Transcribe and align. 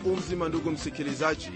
naamini 0.00 0.04
kwamba 0.04 0.04
u 0.04 0.16
mzima 0.16 0.48
ndugu 0.48 0.70
msikilizaji 0.70 1.50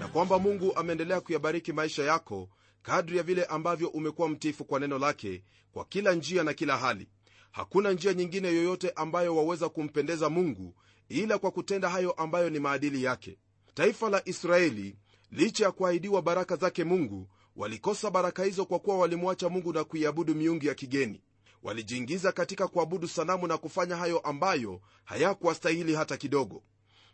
na 0.00 0.08
kwamba 0.08 0.38
mungu 0.38 0.76
ameendelea 0.76 1.20
kuyabariki 1.20 1.72
maisha 1.72 2.02
yako 2.04 2.48
kadri 2.82 3.16
ya 3.16 3.22
vile 3.22 3.44
ambavyo 3.44 3.88
umekuwa 3.88 4.28
mtifu 4.28 4.64
kwa 4.64 4.80
neno 4.80 4.98
lake 4.98 5.42
kwa 5.72 5.84
kila 5.84 6.12
njia 6.12 6.44
na 6.44 6.54
kila 6.54 6.76
hali. 6.76 7.08
Hakuna 7.50 7.92
njia 7.92 8.14
nyingine 8.14 8.48
yoyote 8.48 8.90
ambayo 8.90 9.36
waweza 9.36 9.68
kumpendeza 9.68 10.30
mungu 10.30 10.74
ila 11.08 11.38
kwa 11.38 11.50
kutenda 11.50 11.88
hayo 11.88 12.12
ambayo 12.12 12.50
ni 12.50 12.58
maadili 12.58 13.02
yake. 13.04 13.38
Taifa 13.74 14.10
la 14.10 14.22
israeli 14.28 14.96
licha 15.30 15.64
ya 15.64 15.72
kuahidiwa 15.72 16.22
baraka 16.22 16.56
zake 16.56 16.84
mungu 16.84 17.28
walikosa 17.56 18.10
baraka 18.10 18.44
hizo 18.44 18.64
kwa 18.66 18.78
kuwa 18.78 18.98
walimwacha 18.98 19.48
mungu 19.48 19.72
na 19.72 19.84
kuiabudu 19.84 20.34
miungu 20.34 20.64
ya 20.66 20.74
kigeni. 20.74 21.22
Walijiingiza 21.62 22.32
katika 22.32 22.68
kuabudu 22.68 23.08
sanamu 23.08 23.46
na 23.46 23.58
kufanya 23.58 23.96
hayo 23.96 24.18
ambayo 24.18 24.80
hayakuwastahili 25.04 25.94
hata 25.94 26.16
kidogo 26.16 26.62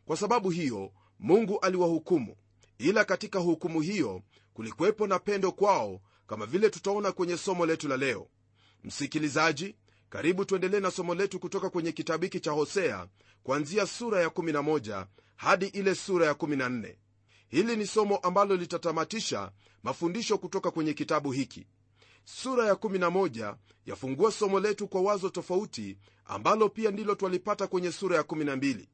kwa 0.04 0.16
sababu 0.16 0.50
hiyo 0.50 0.92
mungu 1.18 1.60
aliwahukumu. 1.60 2.36
Ila 2.78 3.04
katika 3.04 3.38
hukumu 3.38 3.80
hiyo 3.80 4.22
kulikuwepo 4.54 5.06
na 5.06 5.18
pendo 5.18 5.52
kwao 5.52 6.00
kama 6.26 6.46
vile 6.46 6.70
tutaona 6.70 7.12
kwenye 7.12 7.36
somo 7.36 7.66
letu 7.66 7.88
la 7.88 7.96
leo. 7.96 8.28
Msikilizaji 8.84 9.76
karibu 10.08 10.44
tuendelee 10.44 10.80
na 10.80 10.90
somo 10.90 11.14
letu 11.14 11.40
kutoka 11.40 11.70
kwenye 11.70 11.92
kitabu 11.92 12.24
hiki 12.24 12.40
cha 12.40 12.50
hosea 12.50 13.06
kuanzia 13.42 13.86
sura 13.86 14.20
ya 14.20 14.28
11 14.28 15.06
hadi 15.36 15.66
ile 15.66 15.94
sura 15.94 16.26
ya 16.26 16.32
14 16.32 16.94
hili 17.48 17.76
ni 17.76 17.86
somo 17.86 18.16
ambalo 18.16 18.56
litatamatisha 18.56 19.52
mafundisho 19.82 20.38
kutoka 20.38 20.70
kwenye 20.70 20.94
kitabu 20.94 21.32
hiki. 21.32 21.66
Sura 22.24 22.66
ya 22.66 22.74
11 22.74 23.56
yafungua 23.86 24.32
somo 24.32 24.60
letu 24.60 24.88
kwa 24.88 25.00
wazo 25.00 25.28
tofauti 25.28 25.98
ambalo 26.24 26.68
pia 26.68 26.90
ndilo 26.90 27.14
twalipata 27.14 27.66
kwenye 27.66 27.92
sura 27.92 28.16
ya 28.16 28.22
12 28.22 28.86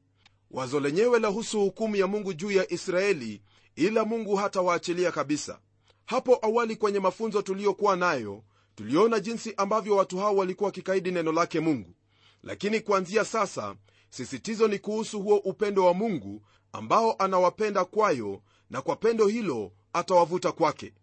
wazo 0.51 0.79
lenyewe 0.79 1.19
lahusu 1.19 1.59
hukumu 1.59 1.95
ya 1.95 2.07
mungu 2.07 2.33
juu 2.33 2.51
ya 2.51 2.73
israeli 2.73 3.41
ila 3.75 4.05
mungu 4.05 4.35
hatawaachilia 4.35 5.11
kabisa. 5.11 5.59
Hapo 6.05 6.39
awali 6.41 6.75
kwenye 6.75 6.99
mafunzo 6.99 7.41
tuliyokuwa 7.41 7.95
nayo 7.95 8.43
tuliona 8.75 9.19
jinsi 9.19 9.53
ambavyo 9.57 9.95
watu 9.95 10.17
hao 10.17 10.35
walikuwa 10.35 10.67
wakikaidi 10.67 11.11
neno 11.11 11.31
lake 11.31 11.59
mungu. 11.59 11.95
Lakini 12.43 12.79
kuanzia 12.79 13.25
sasa 13.25 13.75
sisitizo 14.09 14.67
ni 14.67 14.79
kuhusu 14.79 15.21
huo 15.21 15.37
upendo 15.37 15.85
wa 15.85 15.93
mungu 15.93 16.41
ambao 16.71 17.15
anawapenda 17.19 17.85
kwayo 17.85 18.41
na 18.69 18.81
kwa 18.81 18.95
pendo 18.95 19.27
hilo 19.27 19.71
atawavuta 19.93 20.51
kwake. 20.51 20.93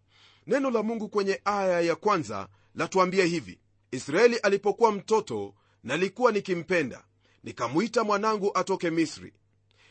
Neno 0.46 0.70
la 0.70 0.82
mungu 0.82 1.08
kwenye 1.08 1.40
aya 1.44 1.80
ya 1.80 1.96
kwanza 1.96 2.48
latuambia 2.74 3.24
hivi. 3.24 3.60
Israeli 3.90 4.36
alipokuwa 4.36 4.92
mtoto 4.92 5.54
nalikuwa 5.84 6.32
nikimpenda 6.32 7.04
nikamwita 7.44 8.04
mwanangu 8.04 8.50
atoke 8.58 8.90
misri. 8.90 9.32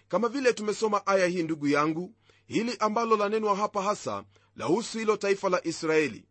Kama 0.07 0.29
vile 0.29 0.53
tumesoma 0.53 1.07
aya 1.07 1.27
hii 1.27 1.43
ndugu 1.43 1.67
yangu 1.67 2.13
hili 2.45 2.75
ambalo 2.79 3.17
lanenwa 3.17 3.55
hapa 3.55 3.81
hasa 3.81 4.23
lahusu 4.55 4.97
hilo 4.99 5.17
taifa 5.17 5.49
la 5.49 5.67
israeli. 5.67 6.25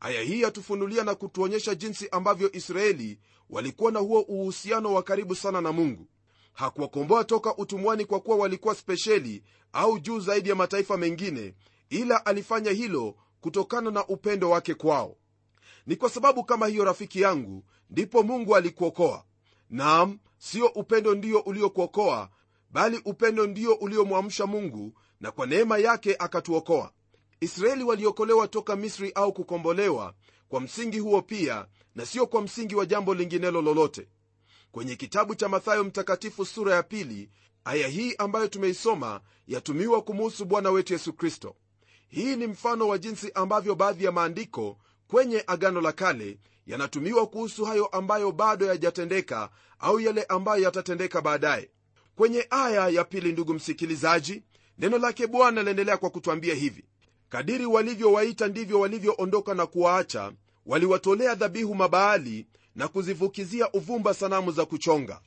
Aya 0.00 0.22
hii 0.22 0.40
yatufunulia 0.42 1.04
na 1.04 1.14
kutuonyesha 1.14 1.74
jinsi 1.74 2.08
ambavyo 2.08 2.52
israeli 2.52 3.18
walikuwa 3.50 3.92
na 3.92 3.98
huo 3.98 4.20
uhusiano 4.20 4.94
wa 4.94 5.02
karibu 5.02 5.34
sana 5.34 5.60
na 5.60 5.72
mungu. 5.72 6.06
Hakuwakomboa 6.52 7.24
toka 7.24 7.56
utumwani 7.56 8.04
kwa 8.04 8.20
kuwa 8.20 8.36
walikuwa 8.36 8.74
spesheli 8.74 9.42
au 9.72 9.98
juu 9.98 10.20
zaidi 10.20 10.48
ya 10.48 10.54
mataifa 10.54 10.96
mengine 10.96 11.54
ila 11.90 12.26
alifanya 12.26 12.70
hilo 12.70 13.14
kutokana 13.40 13.90
na 13.90 14.06
upendo 14.06 14.50
wake 14.50 14.74
kwao. 14.74 15.16
Ni 15.86 15.96
kwa 15.96 16.10
sababu 16.10 16.44
kama 16.44 16.66
hiyo 16.66 16.84
rafiki 16.84 17.20
yangu 17.20 17.64
ndipo 17.90 18.22
mungu 18.22 18.56
alikuokoa. 18.56 19.24
Naam 19.70 20.18
sio 20.38 20.66
upendo 20.66 21.14
ndio 21.14 21.40
uliokuokoa 21.40 22.30
bali 22.70 23.00
upendo 23.04 23.46
ndio 23.46 23.74
uliomwamsha 23.74 24.46
mungu 24.46 24.92
na 25.20 25.30
kwa 25.30 25.46
neema 25.46 25.78
yake 25.78 26.16
akatuokoa. 26.18 26.92
Israeli 27.40 27.84
waliokolewa 27.84 28.48
toka 28.48 28.76
misri 28.76 29.12
au 29.14 29.32
kukombolewa 29.32 30.14
kwa 30.48 30.60
msingi 30.60 30.98
huo 30.98 31.22
pia 31.22 31.66
na 31.94 32.06
sio 32.06 32.26
kwa 32.26 32.42
msingi 32.42 32.74
wa 32.74 32.86
jambo 32.86 33.14
linginelo 33.14 33.62
lolote. 33.62 34.08
Kwenye 34.72 34.96
kitabu 34.96 35.34
cha 35.34 35.48
mathayo 35.48 35.84
mtakatifu 35.84 36.44
sura 36.46 36.74
ya 36.74 36.82
pili 36.82 37.30
aya 37.64 37.88
hii 37.88 38.14
ambayo 38.18 38.48
tumeisoma 38.48 39.20
yatumiwa 39.46 40.02
kumuhusu 40.02 40.44
bwana 40.44 40.70
wetu 40.70 40.92
yesu 40.92 41.12
kristo. 41.12 41.56
Hii 42.08 42.36
ni 42.36 42.46
mfano 42.46 42.88
wa 42.88 42.98
jinsi 42.98 43.32
ambavyo 43.34 43.74
baadhi 43.74 44.04
ya 44.04 44.12
maandiko 44.12 44.78
kwenye 45.08 45.44
agano 45.46 45.80
la 45.80 45.92
kale 45.92 46.38
yanatumiwa 46.68 47.26
kuhusu 47.26 47.64
hayo 47.64 47.86
ambayo 47.86 48.32
bado 48.32 48.66
yajatendeka 48.66 49.50
au 49.78 50.00
yale 50.00 50.22
ambayo 50.24 50.62
yatatendeka 50.62 51.20
baadaye. 51.20 51.70
Kwenye 52.16 52.46
aya 52.50 52.88
ya 52.88 53.04
pili 53.04 53.32
ndugu 53.32 53.54
msikilizaji 53.54 54.42
neno 54.78 54.98
lake 54.98 55.26
bwana 55.26 55.62
laendelea 55.62 55.96
kwa 55.96 56.10
kutwambia 56.10 56.54
hivi. 56.54 56.84
Kadiri 57.28 57.66
walivyowaita 57.66 58.48
ndivyo 58.48 58.80
walivyoondoka 58.80 59.54
na 59.54 59.66
kuwaacha 59.66 60.32
waliwatolea 60.66 61.34
dhabihu 61.34 61.74
mabaali 61.74 62.46
na 62.74 62.88
kuzivukizia 62.88 63.72
uvumba 63.72 64.14
sanamu 64.14 64.52
za 64.52 64.64
kuchonga. 64.66 65.20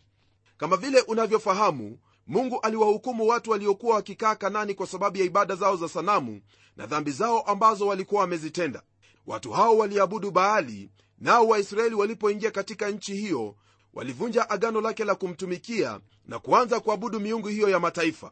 Kama 0.58 0.78
vile 0.78 1.02
unavyofahamu 1.02 1.98
mungu 2.28 2.60
aliwahukumu 2.60 3.28
watu 3.28 3.52
waliokuwa 3.52 3.96
wakikaa 3.96 4.36
kanani 4.36 4.74
kwa 4.74 4.88
sababu 4.88 5.18
ya 5.18 5.26
ibada 5.26 5.56
zao 5.56 5.76
za 5.76 5.90
sanamu 5.90 6.42
na 6.78 6.86
dhambi 6.86 7.12
zao 7.12 7.42
ambazo 7.42 7.88
walikuwa 7.88 8.22
wamezitenda 8.22 8.82
watu 9.28 9.52
hao 9.52 9.78
waliabudu 9.78 10.32
baali 10.32 10.90
nao 11.20 11.48
waisraeli 11.48 11.96
walipoingia 11.96 12.52
katika 12.52 12.90
nchi 12.90 13.16
hiyo 13.16 13.56
walivunja 13.94 14.50
agano 14.50 14.82
lake 14.82 15.06
la 15.06 15.16
kumtumikia 15.16 16.00
na 16.26 16.40
kuanza 16.40 16.80
kuabudu 16.80 17.20
miungu 17.20 17.48
hiyo 17.48 17.70
ya 17.70 17.80
mataifa. 17.80 18.32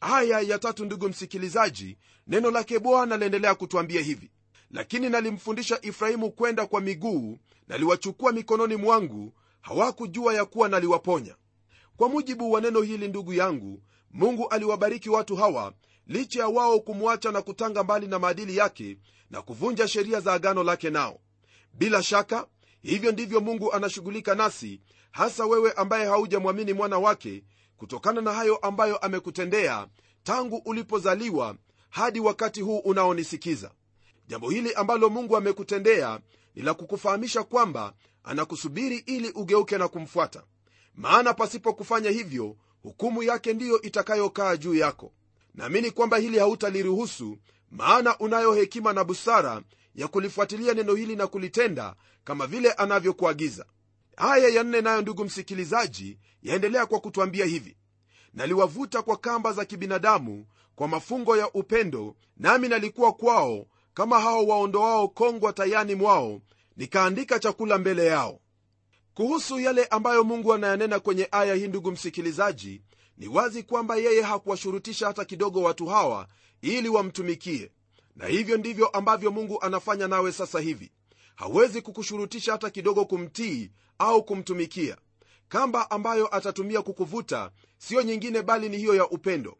Aya 0.00 0.40
ya 0.40 0.58
tatu 0.58 0.84
ndugu 0.84 1.08
msikilizaji 1.08 1.96
neno 2.26 2.50
lake 2.50 2.78
bwana 2.78 3.16
laendelea 3.16 3.54
kutwambia 3.54 4.00
hivi. 4.02 4.30
Lakini 4.70 5.08
nalimfundisha 5.08 5.78
efraimu 5.82 6.30
kwenda 6.30 6.66
kwa 6.66 6.80
miguu 6.80 7.38
naliwachukua 7.68 8.32
mikononi 8.32 8.76
mwangu 8.76 9.32
hawakujua 9.60 10.34
ya 10.34 10.44
kuwa 10.44 10.68
naliwaponya. 10.68 11.36
Kwa 11.96 12.08
mujibu 12.08 12.52
wa 12.52 12.60
neno 12.60 12.80
hili 12.82 13.08
ndugu 13.08 13.32
yangu 13.32 13.82
mungu 14.10 14.48
aliwabariki 14.48 15.10
watu 15.10 15.36
hawa 15.36 15.72
licha 16.06 16.40
ya 16.40 16.48
wao 16.48 16.80
kumwacha 16.80 17.32
na 17.32 17.42
kutanga 17.42 17.84
mbali 17.84 18.06
na 18.06 18.18
maadili 18.18 18.56
yake 18.56 18.98
na 19.30 19.42
kuvunja 19.42 19.88
sheria 19.88 20.20
za 20.20 20.32
agano 20.32 20.62
lake 20.62 20.90
nao. 20.90 21.20
Bila 21.74 22.02
shaka 22.02 22.46
hivyo 22.82 23.12
ndivyo 23.12 23.40
mungu 23.40 23.72
anashughulika 23.72 24.34
nasi 24.34 24.80
hasa 25.10 25.46
wewe 25.46 25.72
ambaye 25.72 26.06
haujamwamini 26.06 26.72
mwana 26.72 26.98
wake 26.98 27.44
kutokana 27.76 28.20
na 28.20 28.32
hayo 28.32 28.56
ambayo 28.56 28.96
amekutendea 28.96 29.86
tangu 30.22 30.56
ulipozaliwa 30.56 31.56
hadi 31.90 32.20
wakati 32.20 32.60
huu 32.60 32.78
unaonisikiza. 32.78 33.70
Jambo 34.28 34.50
hili 34.50 34.74
ambalo 34.74 35.08
mungu 35.08 35.36
amekutendea 35.36 36.20
ni 36.54 36.62
la 36.62 36.74
kukufahamisha 36.74 37.42
kwamba 37.42 37.92
anakusubiri 38.24 38.96
ili 38.96 39.30
ugeuke 39.30 39.78
na 39.78 39.88
kumfuata. 39.88 40.42
Maana 40.94 41.34
pasipo 41.34 41.72
kufanya 41.72 42.10
hivyo 42.10 42.56
hukumu 42.82 43.22
yake 43.22 43.52
ndiyo 43.54 43.82
itakayokaa 43.82 44.56
juu 44.56 44.74
yako 44.74 45.12
naamini 45.54 45.90
kwamba 45.90 46.16
hili 46.16 46.38
hautaliruhusu 46.38 47.38
maana 47.70 48.18
unayo 48.18 48.52
hekima 48.52 48.92
na 48.92 49.04
busara 49.04 49.62
ya 49.94 50.08
kulifuatilia 50.08 50.74
neno 50.74 50.94
hili 50.94 51.16
na 51.16 51.26
kulitenda 51.26 51.94
kama 52.24 52.46
vile 52.46 52.72
anavyokuagiza. 52.72 53.66
Aya 54.16 54.48
ya 54.48 54.62
nne 54.62 54.80
nayo 54.80 55.02
ndugu 55.02 55.24
msikilizaji 55.24 56.18
yaendelea 56.42 56.86
kwa 56.86 57.00
kutwambia 57.00 57.44
hivi. 57.46 57.76
Naliwavuta 58.34 59.02
kwa 59.02 59.16
kamba 59.16 59.52
za 59.52 59.64
kibinadamu 59.64 60.46
kwa 60.74 60.88
mafungo 60.88 61.36
ya 61.36 61.52
upendo 61.52 62.16
nami 62.36 62.68
nalikuwa 62.68 63.12
kwao 63.12 63.66
kama 63.94 64.20
hao 64.20 64.46
waondoao 64.46 65.08
kongwa 65.08 65.52
tayani 65.52 65.94
mwao 65.94 66.40
nikaandika 66.76 67.38
chakula 67.38 67.78
mbele 67.78 68.06
yao. 68.06 68.40
Kuhusu 69.14 69.60
yale 69.60 69.84
ambayo 69.84 70.24
mungu 70.24 70.54
anayanena 70.54 71.00
kwenye 71.00 71.28
aya 71.30 71.54
hii 71.54 71.68
ndugu 71.68 71.92
msikilizaji 71.92 72.82
ni 73.22 73.28
wazi 73.28 73.62
kwamba 73.62 73.96
yeye 73.96 74.22
hakuwashurutisha 74.22 75.06
hata 75.06 75.24
kidogo 75.24 75.62
watu 75.62 75.86
hawa 75.86 76.26
ili 76.62 76.88
wamtumikie. 76.88 77.72
Na 78.16 78.26
hivyo 78.26 78.56
ndivyo 78.56 78.86
ambavyo 78.88 79.30
mungu 79.30 79.62
anafanya 79.62 80.08
nawe 80.08 80.32
sasa 80.32 80.60
hivi. 80.60 80.92
Hawezi 81.34 81.82
kukushurutisha 81.82 82.52
hata 82.52 82.70
kidogo 82.70 83.04
kumtii 83.04 83.70
au 83.98 84.24
kumtumikia. 84.24 84.96
Kamba 85.48 85.90
ambayo 85.90 86.36
atatumia 86.36 86.82
kukuvuta 86.82 87.50
siyo 87.78 88.02
nyingine 88.02 88.42
bali 88.42 88.68
ni 88.68 88.76
hiyo 88.78 88.94
ya 88.94 89.08
upendo. 89.08 89.56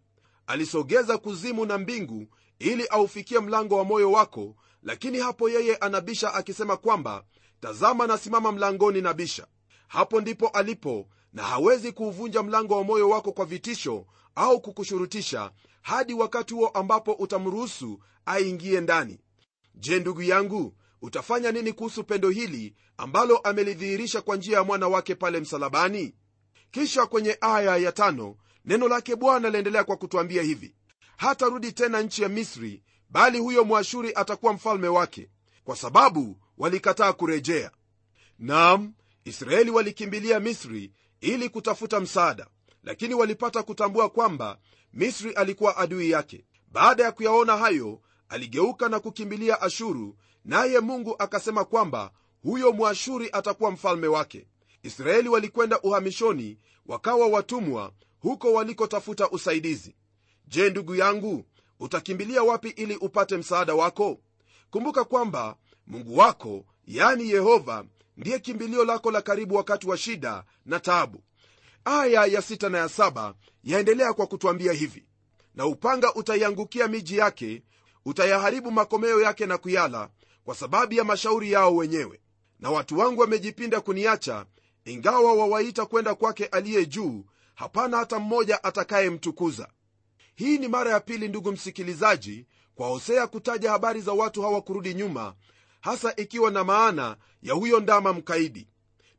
Alisogeza 0.47 1.19
kuzimu 1.19 1.67
na 1.67 1.79
mbingu 1.79 2.26
ili 2.59 2.87
aufikie 2.87 3.41
mlango 3.41 3.76
wa 3.76 3.85
moyo 3.85 4.12
wako 4.12 4.55
lakini 4.82 5.19
hapo 5.19 5.50
yeye 5.50 5.76
anabisha 5.76 6.35
akisema 6.35 6.76
kwamba 6.76 7.25
tazama 7.61 8.06
nasimama 8.06 8.53
mlangoni 8.53 9.00
na 9.00 9.14
bisha. 9.14 9.47
Hapo 9.88 10.20
ndipo 10.20 10.49
alipo 10.49 11.09
na 11.32 11.43
hawezi 11.43 11.93
kuuvunja 11.93 12.43
mlango 12.43 12.76
wa 12.76 12.84
moyo 12.84 13.08
wako 13.08 13.32
kwa 13.32 13.44
vitisho 13.46 14.06
au 14.34 14.61
kukushurutisha 14.61 15.50
hadi 15.82 16.14
wakati 16.14 16.55
huo 16.55 16.69
ambapo 16.69 17.12
utamruhusu 17.12 18.00
aingie 18.26 18.81
ndani. 18.81 19.20
Je 19.75 20.00
ndugu 20.00 20.23
yangu 20.23 20.75
utafanya 21.02 21.52
nini 21.52 21.73
kuhusu 21.73 22.05
pendo 22.05 22.31
hili 22.31 22.75
ambalo 22.96 23.37
amelidhihirisha 23.37 24.20
kwa 24.23 24.37
njia 24.37 24.56
ya 24.58 24.64
mwana 24.64 24.88
wake 24.88 25.14
pale 25.14 25.40
msalabani? 25.40 26.14
Kisha 26.70 27.06
kwenye 27.06 27.38
aya 27.40 27.76
ya 27.76 27.93
tano 27.93 28.37
neno 28.64 28.88
lake 28.88 29.17
bwana 29.17 29.50
laendelea 29.50 29.85
kwa 29.85 29.96
kutwambia 29.96 30.43
hivi. 30.43 30.75
Hatarudi 31.17 31.73
tena 31.73 32.02
nchi 32.02 32.23
ya 32.23 32.28
misri 32.28 32.82
bali 33.11 33.38
huyo 33.38 33.64
mwashuri 33.64 34.12
atakuwa 34.14 34.52
mfalme 34.52 34.88
wake 34.88 35.31
kwa 35.64 35.76
sababu 35.76 36.37
walikataa 36.58 37.12
kurejea. 37.12 37.70
Nam 38.38 38.93
israeli 39.25 39.70
walikimbilia 39.70 40.40
misri 40.40 40.93
ili 41.23 41.49
kutafuta 41.49 42.01
msaada. 42.01 42.47
Lakini 42.85 43.15
walipata 43.15 43.63
kutambua 43.63 44.09
kwamba 44.09 44.59
misri 44.93 45.33
alikuwa 45.33 45.77
adui 45.77 46.11
yake. 46.11 46.45
Baada 46.73 47.05
ya 47.05 47.13
kuyaona 47.13 47.57
hayo 47.57 48.01
aligeuka 48.29 48.89
na 48.89 49.01
kukimbilia 49.01 49.61
ashuru 49.63 50.17
naye 50.45 50.81
mungu 50.81 51.17
akasema 51.19 51.65
kwamba 51.65 52.13
huyo 52.43 52.73
mwashuri 52.73 53.29
atakuwa 53.33 53.71
mfalme 53.71 54.07
wake. 54.07 54.47
Israeli 54.83 55.29
walikwenda 55.29 55.81
uhamishoni 55.81 56.59
wakawa 56.87 57.27
watumwa 57.27 57.93
huko 58.21 58.53
walikotafuta 58.53 59.31
usaidizi. 59.31 59.95
Je 60.49 60.71
ndugu 60.71 60.95
yangu 60.95 61.45
utakimbilia 61.81 62.43
wapi 62.43 62.69
ili 62.69 62.97
upate 62.97 63.37
msaada 63.37 63.75
wako? 63.75 64.19
Kumbuka 64.71 65.05
kwamba 65.05 65.57
mungu 65.87 66.19
wako 66.19 66.65
yani 66.87 67.31
yehova 67.31 67.85
ndiye 68.17 68.38
kimbilio 68.38 68.85
lako 68.85 69.11
la 69.11 69.23
karibu 69.23 69.55
wakati 69.55 69.88
wa 69.88 69.97
shida 69.97 70.44
na 70.67 70.81
taabu. 70.81 71.23
Aya 71.85 72.25
ya 72.26 72.43
sita 72.43 72.69
na 72.69 72.79
ya 72.79 72.88
saba 72.88 73.35
yaendelea 73.64 74.12
kwa 74.12 74.26
kutwambia 74.26 74.73
hivi. 74.73 75.06
Na 75.55 75.67
upanga 75.67 76.14
utaiangukia 76.14 76.88
miji 76.88 77.17
yake 77.17 77.62
utayaharibu 78.05 78.70
makomeo 78.70 79.20
yake 79.20 79.47
na 79.47 79.59
kuyala 79.59 80.11
kwa 80.44 80.55
sababu 80.55 80.94
ya 80.94 81.05
mashauri 81.05 81.53
yao 81.53 81.76
wenyewe. 81.76 82.20
Na 82.61 82.70
watu 82.70 82.99
wangu 82.99 83.20
wamejipinda 83.20 83.81
kuniacha 83.81 84.47
ingawa 84.85 85.35
wawaita 85.35 85.87
kwenda 85.87 86.14
kwake 86.14 86.47
aliye 86.47 86.87
juu 86.87 87.25
hapana 87.55 87.97
hata 87.97 88.19
mmoja 88.19 88.64
atakayemtukuza. 88.64 89.69
Hii 90.35 90.59
ni 90.59 90.69
mara 90.69 90.91
ya 90.91 91.00
pili 91.00 91.29
ndugu 91.29 91.53
msikilizaji 91.53 92.47
kwa 92.75 92.88
hosea 92.88 93.26
kutaja 93.26 93.70
habari 93.70 94.00
za 94.00 94.12
watu 94.12 94.43
hawa 94.43 94.62
kurudi 94.62 94.94
nyuma 94.94 95.35
hasa 95.82 96.17
ikiwa 96.17 96.50
na 96.50 96.64
maana 96.64 97.17
ya 97.43 97.55
huyo 97.55 97.81
ndama 97.81 98.12
mkaidi. 98.12 98.69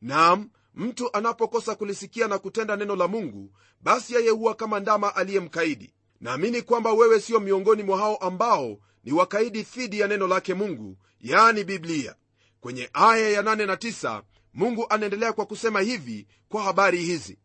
Nam 0.02 0.50
mtu 0.76 1.14
anapokosa 1.18 1.76
kulisikia 1.76 2.28
na 2.28 2.38
kutenda 2.40 2.76
neno 2.76 2.96
la 2.96 3.08
mungu 3.08 3.52
basi 3.82 4.14
yeye 4.14 4.30
huwa 4.30 4.56
kama 4.56 4.80
ndama 4.80 5.16
aliyemkaidi 5.16 5.94
naamini 6.22 6.62
kwamba 6.62 6.94
wewe 6.94 7.20
sio 7.22 7.40
miongoni 7.40 7.84
mwa 7.84 7.98
hao 7.98 8.16
ambao 8.18 8.80
ni 9.04 9.12
wakaidi 9.12 9.62
dhidi 9.62 10.00
ya 10.00 10.08
neno 10.08 10.28
lake 10.28 10.54
mungu 10.54 10.98
yani 11.22 11.64
biblia. 11.64 12.16
Kwenye 12.60 12.90
aya 12.94 13.30
ya 13.30 13.42
8 13.42 13.66
na 13.66 13.76
9 13.76 14.22
mungu 14.54 14.86
anaendelea 14.90 15.34
kwa 15.34 15.46
kusema 15.46 15.82
hivi 15.82 16.28
kwa 16.50 16.64
habari 16.64 17.04
hizi. 17.04 17.40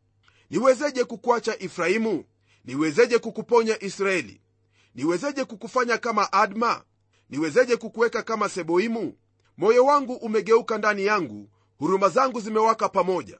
Niwezeje 0.50 1.04
kukuacha 1.04 1.58
ifrahimu 1.58 2.24
niwezeje 2.64 3.18
kukuponya 3.18 3.82
israeli? 3.84 4.40
Niwezeje 4.94 5.44
kukufanya 5.44 5.98
kama 5.98 6.32
adma 6.32 6.84
niwezeje 7.30 7.76
kukuweka 7.76 8.22
kama 8.22 8.48
seboimu? 8.48 9.14
Moyo 9.56 9.84
wangu 9.84 10.14
umegeuka 10.14 10.78
ndani 10.78 11.04
yangu 11.04 11.50
huruma 11.78 12.08
zangu 12.08 12.40
zimewaka 12.40 12.88
pamoja. 12.88 13.38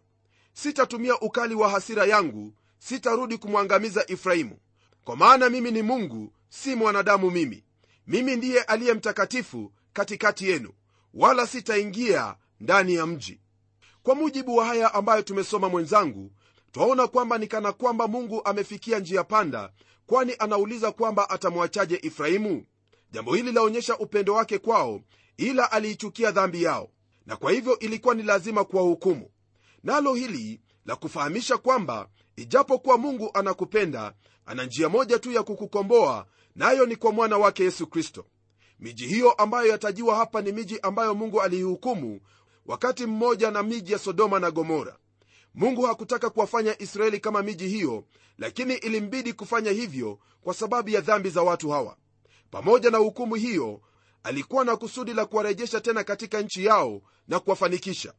Sitatumia 0.53 1.21
ukali 1.21 1.55
wa 1.55 1.69
hasira 1.71 2.05
yangu 2.05 2.53
sitarudi 2.79 3.39
kumwangamiza 3.39 4.05
efraimu. 4.11 4.59
Kwa 5.05 5.17
maana 5.17 5.49
mimi 5.51 5.71
ni 5.71 5.83
mungu 5.83 6.33
si 6.49 6.75
mwanadamu 6.75 7.31
mimi. 7.31 7.65
Mimi 8.07 8.37
ndiye 8.37 8.63
aliye 8.63 8.95
mtakatifu 8.95 9.73
katikati 9.93 10.49
yenu 10.49 10.71
wala 11.15 11.47
sitaingia 11.47 12.37
ndani 12.61 12.95
ya 12.95 13.07
mji. 13.07 13.41
Kwa 14.03 14.15
mujibu 14.15 14.57
wa 14.57 14.65
haya 14.67 14.95
ambayo 14.95 15.23
tumesoma 15.23 15.69
mwenzangu 15.69 16.31
twaona 16.73 17.07
kwamba 17.07 17.39
ni 17.39 17.47
kana 17.47 17.73
kwamba 17.73 18.09
mungu 18.09 18.45
amefikia 18.45 18.99
njia 18.99 19.25
panda 19.25 19.73
kwani 20.07 20.35
anauliza 20.39 20.93
kwamba 20.93 21.31
atamwachaje 21.31 22.01
efraimu 22.03 22.65
jambo 23.11 23.35
hili 23.35 23.53
laonyesha 23.53 23.99
upendo 23.99 24.35
wake 24.35 24.59
kwao 24.59 25.01
ila 25.37 25.73
aliichukia 25.73 26.31
dhambi 26.31 26.63
yao. 26.63 26.91
Na 27.27 27.37
kwa 27.37 27.53
hivyo 27.53 27.79
ilikuwa 27.79 28.15
ni 28.15 28.23
lazima 28.23 28.65
kuwahukumu. 28.65 29.31
Nalo 29.83 30.15
hili 30.15 30.61
la 30.87 30.97
kufahamisha 30.97 31.57
kwamba 31.59 32.09
ijapokuwa 32.37 32.99
mungu 32.99 33.31
anakupenda 33.35 34.13
ana 34.47 34.65
njia 34.65 34.89
moja 34.89 35.19
tu 35.19 35.33
ya 35.33 35.43
kukukomboa 35.43 36.27
nayo 36.55 36.87
ni 36.87 36.97
kwa 36.97 37.13
mwana 37.13 37.39
wake 37.39 37.65
yesu 37.65 37.87
kristo. 37.87 38.27
Miji 38.81 39.07
hiyo 39.07 39.33
ambayo 39.33 39.69
yatajiwa 39.71 40.17
hapa 40.17 40.43
ni 40.43 40.53
miji 40.53 40.81
ambayo 40.81 41.15
mungu 41.15 41.43
aliihukumu 41.43 42.21
wakati 42.67 43.07
mmoja 43.07 43.51
na 43.51 43.63
miji 43.63 43.93
ya 43.93 43.99
sodoma 43.99 44.39
na 44.41 44.51
gomora. 44.51 44.97
Mungu 45.55 45.83
hakutaka 45.83 46.31
kuwafanya 46.31 46.83
israeli 46.83 47.21
kama 47.21 47.43
miji 47.43 47.69
hiyo 47.69 48.05
lakini 48.39 48.75
ilimbidi 48.75 49.33
kufanya 49.33 49.71
hivyo 49.71 50.19
kwa 50.43 50.55
sababu 50.55 50.89
ya 50.91 51.01
dhambi 51.01 51.31
za 51.31 51.43
watu 51.43 51.71
hawa 51.71 51.97
pamoja 52.51 52.91
na 52.91 52.99
hukumu 52.99 53.35
hiyo 53.35 53.81
alikuwa 54.23 54.65
na 54.65 54.77
kusudi 54.77 55.15
la 55.15 55.27
kuwarejesha 55.27 55.81
tena 55.81 56.05
katika 56.05 56.41
nchi 56.43 56.65
yao 56.65 57.03
na 57.29 57.41
kuwafanikisha. 57.41 58.13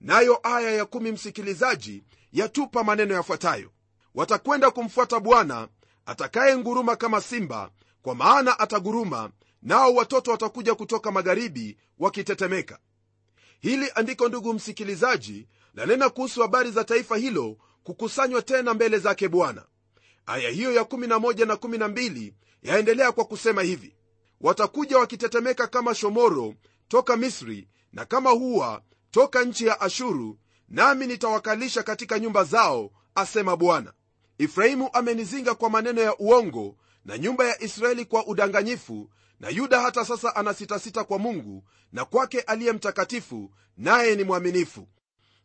Nayo 0.00 0.40
aya 0.42 0.70
ya 0.70 0.84
kumi 0.86 1.12
msikilizaji 1.12 2.02
yatupa 2.32 2.84
maneno 2.84 3.14
yafuatayo. 3.14 3.70
Watakwenda 4.14 4.70
kumfuata 4.70 5.20
bwana 5.20 5.68
atakaye 6.06 6.56
nguruma 6.56 6.96
kama 6.96 7.20
simba 7.20 7.70
kwa 8.02 8.14
maana 8.14 8.58
ataguruma 8.58 9.30
nao 9.62 9.94
watoto 9.94 10.30
watakuja 10.30 10.74
kutoka 10.74 11.10
magharibi 11.10 11.76
wakitetemeka. 11.98 12.78
Hili 13.60 13.90
andiko 13.94 14.28
ndugu 14.28 14.54
msikilizaji 14.54 15.48
lanena 15.74 16.10
kuhusu 16.10 16.42
habari 16.42 16.70
za 16.70 16.84
taifa 16.84 17.16
hilo 17.16 17.56
kukusanywa 17.82 18.42
tena 18.42 18.74
mbele 18.74 18.98
zake 18.98 19.28
bwana. 19.28 19.64
Aya 20.26 20.50
hiyo 20.50 20.72
ya 20.72 20.82
11 20.82 21.46
na 21.46 21.54
12 21.54 22.32
yaendelea 22.66 23.12
kwa 23.12 23.24
kusema 23.24 23.62
hivi 23.62 23.96
watakuja 24.40 24.98
wakitetemeka 24.98 25.66
kama 25.66 25.94
shomoro 25.94 26.54
toka 26.88 27.16
misri 27.16 27.68
na 27.92 28.04
kama 28.04 28.30
huwa 28.30 28.82
toka 29.10 29.44
nchi 29.44 29.66
ya 29.66 29.80
ashuru 29.80 30.38
nami 30.68 31.06
nitawakalisha 31.06 31.82
katika 31.82 32.18
nyumba 32.18 32.44
zao 32.44 32.90
asema 33.14 33.56
bwana. 33.56 33.92
Efraimu 34.38 34.90
amenizinga 34.92 35.54
kwa 35.54 35.70
maneno 35.70 36.00
ya 36.02 36.16
uongo 36.18 36.76
na 37.04 37.18
nyumba 37.18 37.44
ya 37.46 37.62
israeli 37.62 38.04
kwa 38.04 38.26
udanganyifu 38.26 39.10
na 39.40 39.48
yuda 39.48 39.80
hata 39.80 40.04
sasa 40.04 40.36
anasitasita 40.36 41.04
kwa 41.04 41.18
mungu 41.18 41.64
na 41.92 42.04
kwake 42.04 42.40
aliye 42.40 42.72
mtakatifu 42.72 43.50
naye 43.76 44.16
ni 44.16 44.24
mwaminifu. 44.24 44.88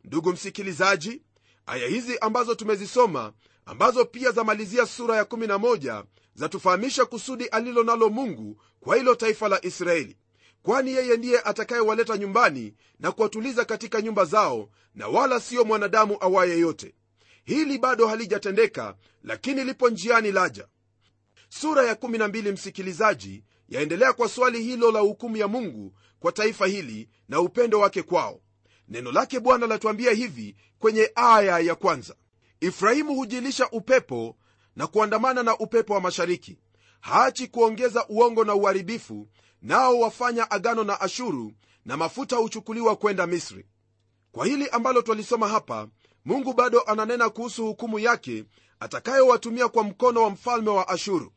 Ndugu 0.04 0.32
msikilizaji 0.32 1.22
aya 1.66 1.88
hizi 1.88 2.18
ambazo 2.20 2.56
tumezisoma 2.56 3.34
ambazo 3.66 4.06
pia 4.06 4.32
zamalizia 4.32 4.86
sura 4.86 5.16
ya 5.16 5.24
11 5.24 6.04
zatufahamisha 6.34 7.06
kusudi 7.06 7.46
alilo 7.46 7.84
nalo 7.84 8.10
mungu 8.10 8.62
kwa 8.80 8.96
hilo 8.96 9.16
taifa 9.16 9.48
la 9.50 9.66
israeli. 9.66 10.18
Kwani 10.64 10.92
yeye 10.92 11.18
ndiye 11.18 11.40
atakayewaleta 11.40 12.18
nyumbani 12.18 12.74
na 13.00 13.12
kuwatuliza 13.12 13.66
katika 13.66 14.02
nyumba 14.02 14.26
zao 14.26 14.70
na 14.96 15.08
wala 15.08 15.40
siyo 15.40 15.64
mwanadamu 15.66 16.18
awaye 16.20 16.60
yote. 16.60 16.96
Hili 17.44 17.78
bado 17.78 18.08
halijatendeka 18.08 18.96
lakini 19.24 19.64
lipo 19.64 19.90
njiani 19.90 20.32
laja. 20.32 20.68
Sura 21.50 21.86
ya 21.88 21.94
12 21.94 22.52
msikilizaji 22.54 23.44
yaendelea 23.70 24.14
kwa 24.14 24.30
swali 24.30 24.64
hilo 24.64 24.92
la 24.92 25.00
hukumu 25.00 25.38
ya 25.38 25.48
mungu 25.48 25.94
kwa 26.20 26.32
taifa 26.32 26.68
hili 26.68 27.10
na 27.30 27.40
upendo 27.42 27.80
wake 27.80 28.04
kwao. 28.04 28.42
Neno 28.88 29.12
lake 29.12 29.40
bwana 29.40 29.68
latuambia 29.68 30.12
hivi 30.12 30.56
kwenye 30.80 31.12
aya 31.16 31.60
ya 31.60 31.76
kwanza. 31.76 32.16
Ifrahimu 32.60 33.16
hujilisha 33.16 33.70
upepo 33.70 34.36
na 34.76 34.88
kuandamana 34.88 35.44
na 35.44 35.58
upepo 35.58 35.94
wa 35.94 36.02
mashariki. 36.02 36.58
Haachi 37.00 37.48
kuongeza 37.48 38.06
uongo 38.10 38.44
na 38.44 38.56
uharibifu 38.56 39.28
nao 39.62 40.00
wafanya 40.00 40.52
agano 40.52 40.84
na 40.84 41.02
ashuru 41.02 41.54
na 41.86 41.98
mafuta 41.98 42.36
huchukuliwa 42.36 42.96
kwenda 42.96 43.28
misri. 43.28 43.66
Kwa 44.32 44.46
hili 44.46 44.70
ambalo 44.70 45.02
twalisoma 45.02 45.48
hapa 45.48 45.88
mungu 46.26 46.54
bado 46.54 46.82
ananena 46.82 47.30
kuhusu 47.30 47.66
hukumu 47.66 48.00
yake 48.00 48.46
atakayowatumia 48.80 49.68
kwa 49.70 49.84
mkono 49.84 50.22
wa 50.24 50.30
mfalme 50.30 50.70
wa 50.70 50.88
ashuru. 50.88 51.32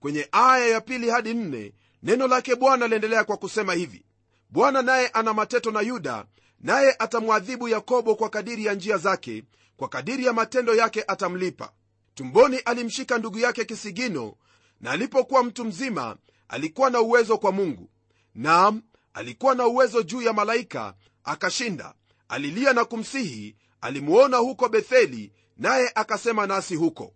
Kwenye 0.00 0.28
aya 0.32 0.66
ya 0.68 0.80
pili 0.80 1.10
hadi 1.10 1.34
nne 1.34 1.74
neno 2.02 2.26
lake 2.28 2.54
bwana 2.56 2.88
liendelea 2.88 3.24
kwa 3.24 3.36
kusema 3.36 3.74
hivi. 3.74 4.04
Bwana 4.50 4.82
naye 4.82 5.08
ana 5.08 5.34
mateto 5.34 5.70
na 5.70 5.80
yuda 5.80 6.24
naye 6.60 6.96
atamwadhibu 6.98 7.68
yakobo 7.68 8.14
kwa 8.14 8.28
kadiri 8.30 8.64
ya 8.64 8.74
njia 8.74 8.96
zake 8.98 9.44
kwa 9.76 9.88
kadiri 9.88 10.24
ya 10.24 10.32
matendo 10.32 10.74
yake 10.74 11.04
atamlipa 11.08 11.72
tumboni 12.14 12.56
alimshika 12.58 13.18
ndugu 13.18 13.38
yake 13.38 13.64
kisigino 13.64 14.34
na 14.80 14.90
alipokuwa 14.90 15.44
mtu 15.44 15.64
mzima 15.64 16.16
alikuwa 16.48 16.90
na 16.90 17.00
uwezo 17.00 17.38
kwa 17.38 17.52
mungu. 17.52 17.90
Naam 18.34 18.82
alikuwa 19.14 19.54
na 19.54 19.66
uwezo 19.66 20.02
juu 20.02 20.22
ya 20.22 20.32
malaika 20.32 20.94
akashinda. 21.24 21.94
Alilia 22.28 22.72
na 22.72 22.84
kumsihi 22.84 23.56
alimuona 23.80 24.36
huko 24.36 24.68
betheli 24.68 25.32
naye 25.56 25.92
akasema 25.94 26.46
nasi 26.46 26.74
huko. 26.76 27.14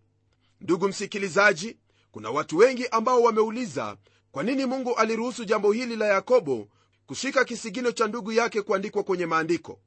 Ndugu 0.61 0.89
msikilizaji 0.89 1.77
kuna 2.13 2.31
watu 2.31 2.57
wengi 2.57 2.89
ambao 2.89 3.23
wameuliza 3.23 3.97
kwa 4.33 4.43
nini 4.43 4.67
mungu 4.67 4.95
aliruhusu 4.95 5.45
jambo 5.45 5.73
hili 5.73 5.97
la 5.97 6.07
yakobo 6.07 6.69
kushika 7.07 7.45
kisigino 7.45 7.93
cha 7.93 8.07
ndugu 8.07 8.33
yake 8.33 8.63
kuandikwa 8.63 9.03
kwenye 9.03 9.27
maandiko? 9.27 9.81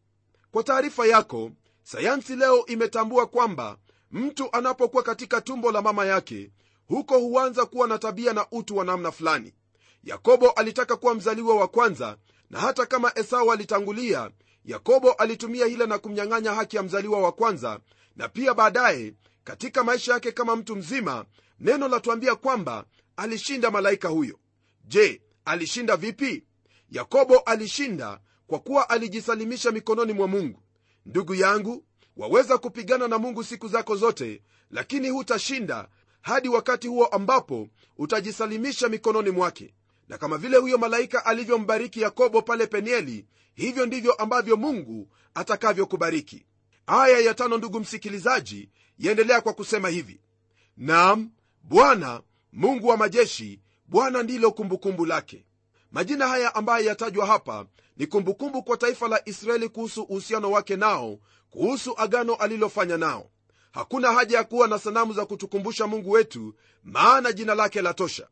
Kwa 0.52 0.64
taarifa 0.64 1.06
yako 1.08 1.52
sayansi 1.84 2.36
leo 2.36 2.66
imetambua 2.66 3.28
kwamba 3.28 3.78
mtu 4.12 4.50
anapokuwa 4.52 5.04
katika 5.04 5.42
tumbo 5.42 5.72
la 5.72 5.82
mama 5.82 6.06
yake 6.06 6.52
huko 6.88 7.20
huanza 7.20 7.66
kuwa 7.66 7.88
na 7.88 7.98
tabia 7.98 8.34
na 8.34 8.46
utu 8.52 8.78
wa 8.78 8.86
namna 8.86 9.12
fulani. 9.12 9.54
Yakobo 10.04 10.50
alitaka 10.50 10.96
kuwa 10.96 11.16
mzaliwa 11.16 11.56
wa 11.56 11.68
kwanza 11.68 12.18
na 12.50 12.60
hata 12.60 12.86
kama 12.86 13.12
esau 13.20 13.52
alitangulia 13.52 14.32
yakobo 14.66 15.12
alitumia 15.12 15.66
hila 15.66 15.86
na 15.86 15.98
kumnyang'anya 15.98 16.54
haki 16.54 16.76
ya 16.76 16.84
mzaliwa 16.84 17.22
wa 17.22 17.32
kwanza 17.32 17.80
na 18.16 18.30
pia 18.30 18.54
baadaye 18.54 19.14
katika 19.44 19.84
maisha 19.84 20.14
yake 20.14 20.32
kama 20.32 20.56
mtu 20.56 20.76
mzima 20.76 21.26
neno 21.60 21.88
latuambia 21.88 22.36
kwamba 22.36 22.86
alishinda 23.16 23.72
malaika 23.72 24.08
huyo. 24.08 24.40
Je 24.86 25.22
alishinda 25.46 25.98
vipi? 25.98 26.44
Yakobo 26.90 27.38
alishinda 27.40 28.20
kwa 28.48 28.60
kuwa 28.60 28.90
alijisalimisha 28.90 29.72
mikononi 29.72 30.14
mwa 30.14 30.28
mungu. 30.28 30.64
Ndugu 31.06 31.36
yangu 31.36 31.84
waweza 32.18 32.58
kupigana 32.58 33.08
na 33.08 33.18
mungu 33.18 33.44
siku 33.44 33.68
zako 33.68 33.96
zote 33.96 34.42
lakini 34.72 35.10
hutashinda 35.10 35.88
hadi 36.22 36.50
wakati 36.50 36.88
huo 36.88 37.06
ambapo 37.06 37.68
utajisalimisha 37.98 38.90
mikononi 38.90 39.30
mwake. 39.30 39.74
Na 40.10 40.18
kama 40.18 40.38
vile 40.38 40.58
huyo 40.58 40.78
malaika 40.78 41.26
alivyombariki 41.26 42.02
yakobo 42.02 42.42
pale 42.42 42.68
penieli 42.68 43.26
hivyo 43.56 43.86
ndivyo 43.86 44.14
ambavyo 44.14 44.58
mungu 44.58 45.08
atakavyokubariki. 45.34 46.46
Aya 46.88 47.20
ya 47.20 47.34
tano 47.34 47.58
ndugu 47.58 47.80
msikilizaji 47.80 48.70
yaendelea 49.00 49.42
kwa 49.42 49.54
kusema 49.54 49.90
hivi. 49.90 50.20
Nam 50.78 51.30
bwana 51.64 52.22
mungu 52.54 52.88
wa 52.88 52.98
majeshi 52.98 53.60
bwana 53.88 54.24
ndilo 54.24 54.52
kumbukumbu 54.52 55.06
lake 55.06 55.46
majina 55.92 56.28
haya 56.28 56.56
ambayo 56.56 56.86
yatajwa 56.86 57.26
hapa 57.26 57.66
ni 57.98 58.08
kumbukumbu 58.08 58.64
kwa 58.64 58.78
taifa 58.78 59.08
la 59.08 59.22
israeli 59.30 59.70
kuhusu 59.70 60.02
uhusiano 60.02 60.52
wake 60.52 60.76
nao 60.76 61.20
kuhusu 61.50 61.94
agano 61.98 62.36
alilofanya 62.36 62.98
nao. 62.98 63.30
Hakuna 63.72 64.12
haja 64.14 64.38
ya 64.38 64.44
kuwa 64.44 64.68
na 64.68 64.80
sanamu 64.80 65.14
za 65.14 65.26
kutukumbusha 65.26 65.88
mungu 65.88 66.12
wetu 66.12 66.54
maana 66.84 67.32
jina 67.32 67.56
lake 67.56 67.82
la 67.82 67.94
tosha. 67.94 68.28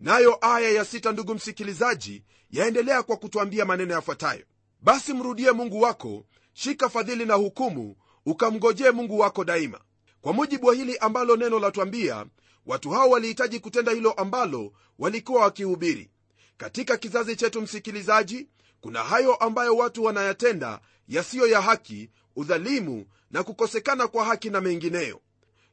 Nayo 0.00 0.38
aya 0.40 0.70
ya 0.70 0.84
sita 0.84 1.12
ndugu 1.12 1.34
msikilizaji 1.34 2.22
yaendelea 2.50 3.02
kwa 3.02 3.16
kutwambia 3.16 3.64
maneno 3.64 3.94
yafuatayo. 3.94 4.44
Basi 4.80 5.12
mrudie 5.12 5.52
mungu 5.52 5.80
wako 5.80 6.24
shika 6.52 6.88
fadhili 6.88 7.24
na 7.26 7.34
hukumu 7.34 7.96
ukamngojee 8.26 8.90
mungu 8.90 9.18
wako 9.18 9.44
daima. 9.44 9.80
Kwa 10.20 10.32
mujibu 10.32 10.66
wa 10.66 10.74
hili 10.74 10.98
ambalo 10.98 11.36
neno 11.36 11.58
latwambia 11.58 12.26
watu 12.66 12.90
hao 12.90 13.10
walihitaji 13.10 13.60
kutenda 13.60 13.92
hilo 13.92 14.12
ambalo 14.12 14.72
walikuwa 14.98 15.42
wakihubiri 15.42 16.10
katika 16.56 16.96
kizazi 16.96 17.36
chetu 17.36 17.60
msikilizaji 17.62 18.48
kuna 18.80 19.02
hayo 19.04 19.34
ambayo 19.34 19.76
watu 19.76 20.04
wanayatenda 20.04 20.80
yasiyo 21.08 21.46
ya 21.46 21.60
haki 21.60 22.10
udhalimu 22.36 23.06
na 23.30 23.42
kukosekana 23.42 24.08
kwa 24.08 24.24
haki 24.24 24.50
na 24.50 24.60
mengineyo. 24.60 25.20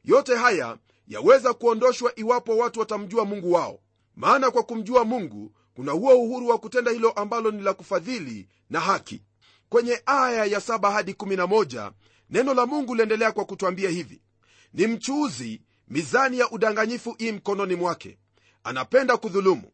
Yote 0.04 0.36
haya 0.36 0.78
yaweza 1.08 1.54
kuondoshwa 1.54 2.12
iwapo 2.18 2.56
watu 2.56 2.80
watamjua 2.80 3.24
mungu 3.24 3.52
wao. 3.52 3.80
Maana 4.16 4.50
kwa 4.50 4.62
kumjua 4.62 5.04
mungu 5.04 5.52
kuna 5.74 5.92
huo 5.92 6.14
uhuru 6.22 6.48
wa 6.48 6.58
kutenda 6.58 6.90
hilo 6.90 7.10
ambalo 7.10 7.50
ni 7.50 7.62
la 7.62 7.74
kufadhili 7.74 8.48
na 8.70 8.80
haki. 8.80 9.22
Kwenye 9.68 10.02
aya 10.06 10.44
ya 10.44 10.58
7 10.58 10.92
hadi 10.92 11.12
11 11.12 11.92
neno 12.30 12.54
la 12.54 12.66
mungu 12.66 12.94
liendelea 12.94 13.32
kwa 13.32 13.44
kutwambia 13.44 13.90
hivi. 13.90 14.22
Ni 14.72 14.86
mchuuzi 14.86 15.62
mizani 15.88 16.38
ya 16.38 16.50
udanganyifu 16.50 17.16
ii 17.20 17.32
mkononi 17.32 17.74
mwake. 17.74 18.18
Anapenda 18.64 19.16
kudhulumu 19.16 19.70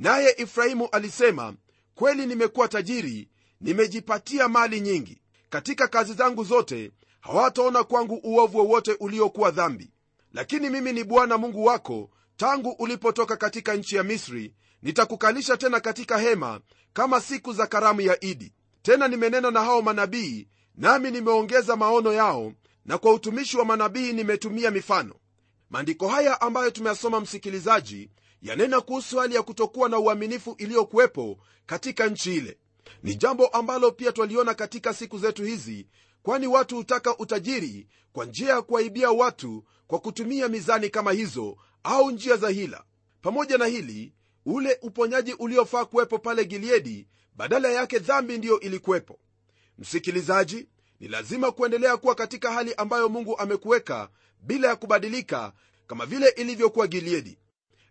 naye 0.00 0.34
efraimu 0.38 0.88
alisema 0.92 1.54
kweli 1.94 2.26
nimekuwa 2.26 2.68
tajiri 2.68 3.28
nimejipatia 3.60 4.48
mali 4.48 4.80
nyingi. 4.80 5.20
Katika 5.50 5.88
kazi 5.88 6.12
zangu 6.14 6.44
zote 6.44 6.90
hawataona 7.20 7.84
kwangu 7.84 8.20
uovu 8.24 8.58
wowote 8.58 8.96
uliokuwa 9.00 9.50
dhambi. 9.50 9.90
Lakini 10.32 10.70
mimi 10.70 10.92
ni 10.92 11.04
bwana 11.04 11.38
mungu 11.38 11.64
wako 11.64 12.10
tangu 12.36 12.70
ulipotoka 12.70 13.36
katika 13.36 13.74
nchi 13.74 13.96
ya 13.96 14.02
misri 14.02 14.54
nitakukalisha 14.82 15.56
tena 15.56 15.80
katika 15.80 16.18
hema 16.18 16.60
kama 16.92 17.20
siku 17.20 17.52
za 17.52 17.66
karamu 17.66 18.00
ya 18.00 18.24
idi. 18.24 18.52
Tena 18.82 19.08
nimenena 19.08 19.50
na 19.50 19.60
hao 19.64 19.82
manabii 19.82 20.48
nami 20.74 21.10
nimeongeza 21.10 21.76
maono 21.76 22.12
yao 22.12 22.52
na 22.84 22.98
kwa 22.98 23.12
utumishi 23.14 23.56
wa 23.56 23.64
manabii 23.64 24.12
nimetumia 24.12 24.70
mifano. 24.70 25.14
Maandiko 25.70 26.08
haya 26.08 26.40
ambayo 26.40 26.70
tumeyasoma 26.70 27.20
msikilizaji 27.20 28.10
yanena 28.42 28.80
kuhusu 28.80 29.18
hali 29.18 29.34
ya 29.34 29.42
kutokuwa 29.42 29.88
na 29.88 29.98
uaminifu 29.98 30.54
iliyokuwepo 30.58 31.38
katika 31.66 32.06
nchi 32.06 32.34
ile. 32.36 32.58
Ni 33.02 33.14
jambo 33.14 33.46
ambalo 33.46 33.90
pia 33.92 34.12
twaliona 34.12 34.54
katika 34.54 34.94
siku 34.94 35.18
zetu 35.18 35.44
hizi 35.44 35.86
kwani 36.22 36.46
watu 36.46 36.76
hutaka 36.76 37.18
utajiri 37.18 37.88
kwa 38.12 38.24
njia 38.24 38.48
ya 38.48 38.62
kuwaibia 38.62 39.10
watu 39.10 39.64
kwa 39.86 39.98
kutumia 39.98 40.48
mizani 40.48 40.90
kama 40.90 41.12
hizo 41.12 41.56
au 41.82 42.10
njia 42.10 42.36
za 42.36 42.48
hila. 42.48 42.84
Pamoja 43.22 43.58
na 43.58 43.66
hili 43.66 44.12
ule 44.46 44.78
uponyaji 44.82 45.32
uliofaa 45.32 45.84
kuwepo 45.84 46.18
pale 46.18 46.44
gileadi 46.44 47.08
badala 47.36 47.68
yake 47.70 47.98
dhambi 47.98 48.38
ndiyo 48.38 48.60
ilikuwepo. 48.60 49.18
Msikilizaji 49.78 50.68
ni 51.00 51.08
lazima 51.08 51.52
kuendelea 51.52 51.96
kuwa 51.96 52.14
katika 52.14 52.52
hali 52.52 52.74
ambayo 52.74 53.08
mungu 53.08 53.38
amekuweka 53.38 54.08
bila 54.42 54.68
ya 54.68 54.76
kubadilika 54.76 55.52
kama 55.86 56.06
vile 56.06 56.28
ilivyokuwa 56.28 56.86
gileadi 56.86 57.38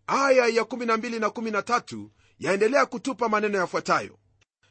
aya 0.09 0.47
ya 0.47 0.63
12 0.63 1.19
na 1.19 1.27
13 1.27 2.07
yaendelea 2.39 2.85
kutupa 2.85 3.29
maneno 3.29 3.57
yafuatayo. 3.57 4.17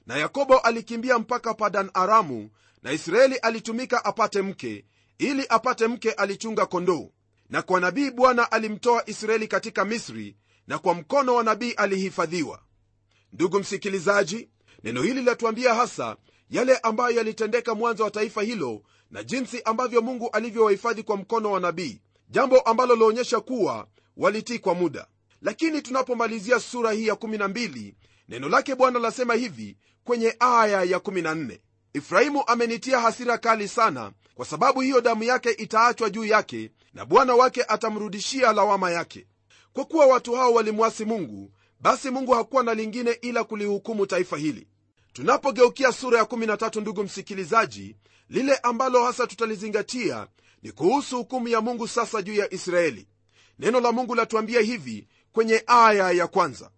Na 0.07 0.17
yakobo 0.17 0.59
alikimbia 0.59 1.19
mpaka 1.19 1.55
padan 1.55 1.91
aramu 1.95 2.51
na 2.83 2.93
israeli 2.93 3.37
alitumika 3.37 4.05
apate 4.05 4.43
mke 4.43 4.85
ili 5.19 5.47
apate 5.49 5.87
mke 5.87 6.13
alichunga 6.13 6.67
kondoo. 6.67 7.11
Na 7.51 7.63
kwa 7.63 7.81
nabii 7.81 8.11
bwana 8.11 8.53
alimtoa 8.53 9.11
israeli 9.11 9.49
katika 9.49 9.85
misri 9.85 10.37
na 10.67 10.79
kwa 10.79 10.95
mkono 10.95 11.35
wa 11.35 11.45
nabii 11.45 11.73
alihifadhiwa. 11.73 12.63
Ndugu 13.33 13.59
msikilizaji 13.61 14.49
neno 14.85 15.03
hili 15.03 15.23
latuambia 15.23 15.75
hasa 15.75 16.17
yale 16.51 16.77
ambayo 16.77 17.17
yalitendeka 17.17 17.75
mwanzo 17.75 18.05
wa 18.05 18.11
taifa 18.11 18.43
hilo 18.43 18.83
na 19.11 19.23
jinsi 19.23 19.63
ambavyo 19.63 20.03
mungu 20.03 20.31
alivyowahifadhi 20.31 21.03
kwa 21.03 21.17
mkono 21.17 21.53
wa 21.53 21.61
nabii 21.61 22.01
jambo 22.29 22.61
ambalo 22.61 22.97
laonyesha 22.97 23.41
kuwa 23.41 23.87
walitii 24.17 24.59
kwa 24.59 24.75
muda 24.75 25.07
lakini 25.43 25.83
tunapomalizia 25.83 26.61
sura 26.61 26.93
hii 26.93 27.07
ya 27.07 27.15
12 27.15 27.93
neno 28.29 28.49
lake 28.49 28.75
bwana 28.75 28.99
lasema 28.99 29.35
hivi 29.35 29.77
kwenye 30.05 30.37
aya 30.41 30.83
ya 30.83 30.99
14 30.99 31.59
efraimu 31.95 32.45
amenitia 32.47 33.01
hasira 33.01 33.39
kali 33.39 33.69
sana 33.69 34.13
kwa 34.35 34.47
sababu 34.47 34.81
hiyo 34.81 35.01
damu 35.01 35.25
yake 35.25 35.51
itaachwa 35.51 36.11
juu 36.11 36.25
yake 36.25 36.71
na 36.95 37.05
bwana 37.05 37.35
wake 37.35 37.65
atamrudishia 37.69 38.53
lawama 38.53 38.91
yake. 38.91 39.27
Kwa 39.73 39.85
kuwa 39.85 40.07
watu 40.07 40.33
hao 40.35 40.53
walimwasi 40.55 41.05
mungu 41.05 41.53
basi 41.81 42.11
mungu 42.11 42.33
hakuwa 42.33 42.63
na 42.63 42.75
lingine 42.75 43.11
ila 43.11 43.45
kulihukumu 43.45 44.07
taifa 44.07 44.37
hili. 44.37 44.67
Tunapogeukia 45.13 45.93
sura 45.93 46.19
ya 46.19 46.25
13 46.25 46.81
ndugu 46.81 47.03
msikilizaji 47.05 47.97
lile 48.29 48.57
ambalo 48.57 49.05
hasa 49.05 49.27
tutalizingatia 49.27 50.27
ni 50.63 50.73
kuhusu 50.73 51.17
hukumu 51.17 51.49
ya 51.49 51.61
mungu 51.61 51.89
sasa 51.89 52.23
juu 52.23 52.35
ya 52.35 52.55
israeli. 52.55 53.09
Neno 53.59 53.81
la 53.81 53.93
mungu 53.93 54.15
latuambia 54.15 54.61
hivi 54.61 55.09
kwenye 55.33 55.63
aya 55.67 56.11
ya 56.11 56.27
kwanza. 56.27 56.71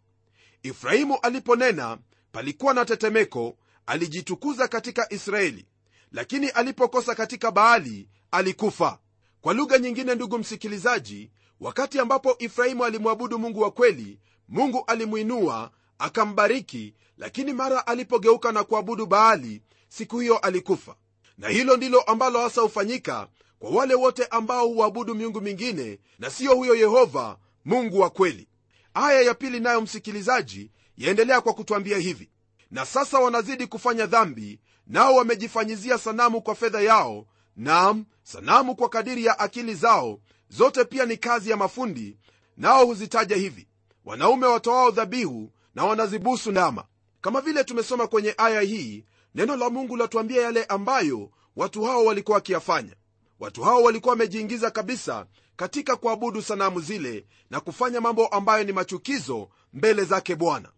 Efraimu 0.63 1.19
aliponena 1.23 1.99
palikuwa 2.33 2.75
na 2.75 2.85
tetemeko 2.85 3.57
alijitukuza 3.87 4.69
katika 4.69 5.13
israeli. 5.13 5.67
Lakini 6.13 6.49
alipokosa 6.49 7.15
katika 7.15 7.51
baali 7.51 8.09
alikufa. 8.31 8.99
Kwa 9.41 9.55
lugha 9.55 9.79
nyingine 9.79 10.15
ndugu 10.15 10.39
msikilizaji 10.39 11.31
wakati 11.61 11.99
ambapo 12.01 12.37
efraimu 12.39 12.85
alimwabudu 12.85 13.39
mungu 13.39 13.61
wa 13.61 13.71
kweli 13.71 14.19
mungu 14.49 14.85
alimwinua 14.87 15.71
akambariki 15.99 16.95
lakini 17.19 17.53
mara 17.53 17.87
alipogeuka 17.87 18.53
na 18.53 18.65
kuabudu 18.65 19.07
baali 19.07 19.63
siku 19.89 20.19
hiyo 20.19 20.39
alikufa. 20.39 20.97
Na 21.39 21.49
hilo 21.49 21.77
ndilo 21.77 22.01
ambalo 22.01 22.41
hasa 22.41 22.61
hufanyika 22.61 23.29
kwa 23.59 23.71
wale 23.71 23.95
wote 23.95 24.25
ambao 24.27 24.69
huabudu 24.69 25.15
miungu 25.15 25.41
mingine 25.41 25.99
na 26.19 26.31
siyo 26.31 26.55
huyo 26.55 26.75
yehova 26.75 27.39
mungu 27.65 28.01
wa 28.01 28.11
kweli. 28.11 28.49
Aya 28.95 29.21
ya 29.23 29.35
pili 29.35 29.61
nayo 29.61 29.81
msikilizaji 29.81 30.71
yaendelea 30.97 31.41
kwa 31.41 31.55
kutwambia 31.55 31.99
hivi. 31.99 32.31
Na 32.71 32.87
sasa 32.87 33.19
wanazidi 33.19 33.67
kufanya 33.67 34.07
dhambi 34.07 34.61
nao 34.87 35.15
wamejifanyizia 35.15 35.99
sanamu 35.99 36.43
kwa 36.43 36.55
fedha 36.55 36.81
yao 36.81 37.27
nam 37.57 38.05
sanamu 38.23 38.77
kwa 38.77 38.89
kadiri 38.89 39.25
ya 39.25 39.39
akili 39.39 39.75
zao 39.75 40.21
zote 40.49 40.85
pia 40.85 41.07
ni 41.07 41.17
kazi 41.17 41.51
ya 41.51 41.57
mafundi 41.57 42.17
nao 42.57 42.85
huzitaja 42.87 43.37
hivi. 43.37 43.69
Wanaume 44.05 44.47
watoao 44.47 44.91
dhabihu 44.91 45.53
na 45.75 45.85
wanazibusu 45.85 46.51
ndama 46.51 46.85
kama 47.21 47.41
vile 47.41 47.65
tumesoma 47.65 48.07
kwenye 48.07 48.35
aya 48.39 48.61
hii 48.61 49.05
neno 49.35 49.57
la 49.57 49.71
mungu 49.71 49.97
latuambia 49.97 50.43
yale 50.43 50.65
ambayo 50.65 51.31
watu 51.57 51.83
hao 51.85 52.05
walikuwa 52.05 52.35
wakiyafanya. 52.35 52.95
Watu 53.41 53.63
hao 53.63 53.83
walikuwa 53.83 54.13
wamejiingiza 54.13 54.71
kabisa 54.71 55.27
katika 55.61 55.97
kuabudu 55.97 56.43
sanamu 56.43 56.81
zile 56.81 57.27
na 57.51 57.61
kufanya 57.61 58.01
mambo 58.01 58.27
ambayo 58.27 58.65
ni 58.65 58.73
machukizo 58.73 59.49
mbele 59.73 60.05
zake 60.05 60.35
bwana. 60.37 60.69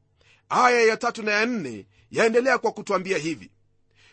Aya 0.49 0.83
ya 0.83 0.97
tatu 0.97 1.23
na 1.23 1.33
ya 1.33 1.47
nne 1.47 1.87
yaendelea 2.11 2.59
kwa 2.59 2.73
kutwambia 2.73 3.19
hivi. 3.19 3.51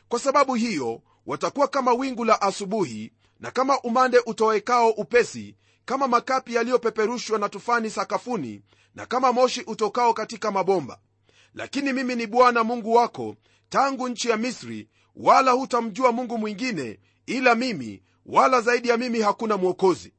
Kwa 0.10 0.20
sababu 0.20 0.56
hiyo 0.56 1.02
watakuwa 1.26 1.68
kama 1.68 1.94
wingu 1.94 2.26
la 2.26 2.42
asubuhi 2.42 3.12
na 3.40 3.52
kama 3.52 3.80
umande 3.82 4.20
utowekao 4.26 4.90
upesi 4.90 5.56
kama 5.86 6.08
makapi 6.08 6.56
yaliyopeperushwa 6.56 7.40
na 7.40 7.50
tufani 7.50 7.90
sakafuni 7.90 8.62
na 8.96 9.06
kama 9.06 9.34
moshi 9.34 9.62
utokao 9.68 10.14
katika 10.14 10.52
mabomba. 10.52 11.00
Lakini 11.54 11.94
mimi 11.94 12.16
ni 12.16 12.28
bwana 12.28 12.64
mungu 12.64 12.94
wako 12.94 13.36
tangu 13.70 14.10
nchi 14.10 14.30
ya 14.30 14.38
misri 14.38 14.90
wala 15.16 15.52
hutamjua 15.52 16.12
mungu 16.12 16.38
mwingine 16.38 17.00
ila 17.26 17.56
mimi 17.56 18.04
wala 18.26 18.62
zaidi 18.62 18.90
ya 18.90 18.98
mimi 18.98 19.22
hakuna 19.22 19.58
mwokozi 19.58 20.14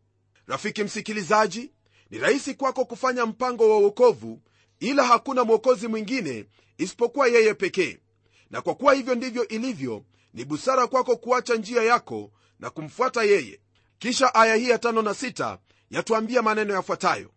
rafiki 0.47 0.85
msikilizaji 0.85 1.71
ni 2.11 2.19
rahisi 2.19 2.55
kwako 2.55 2.85
kufanya 2.85 3.27
mpango 3.27 3.71
wa 3.71 3.79
uokovu 3.79 4.41
ila 4.81 5.05
hakuna 5.05 5.45
mwokozi 5.45 5.89
mwingine 5.89 6.45
isipokuwa 6.79 7.29
yeye 7.29 7.55
pekee. 7.55 7.99
Na 8.51 8.61
kwa 8.63 8.75
kuwa 8.75 8.95
hivyo 8.95 9.15
ndivyo 9.15 9.49
ilivyo 9.49 10.05
ni 10.35 10.45
busara 10.45 10.87
kwako 10.87 11.17
kuacha 11.17 11.55
njia 11.55 11.83
yako 11.83 12.31
na 12.61 12.71
kumfuata 12.71 13.23
yeye. 13.23 13.61
Kisha 13.99 14.35
aya 14.35 14.55
hii 14.55 14.69
ya 14.69 14.79
tano 14.79 15.03
na 15.03 15.15
sita 15.15 15.59
yatuambia 15.91 16.43
maneno 16.43 16.75
yafuatayo. 16.75 17.31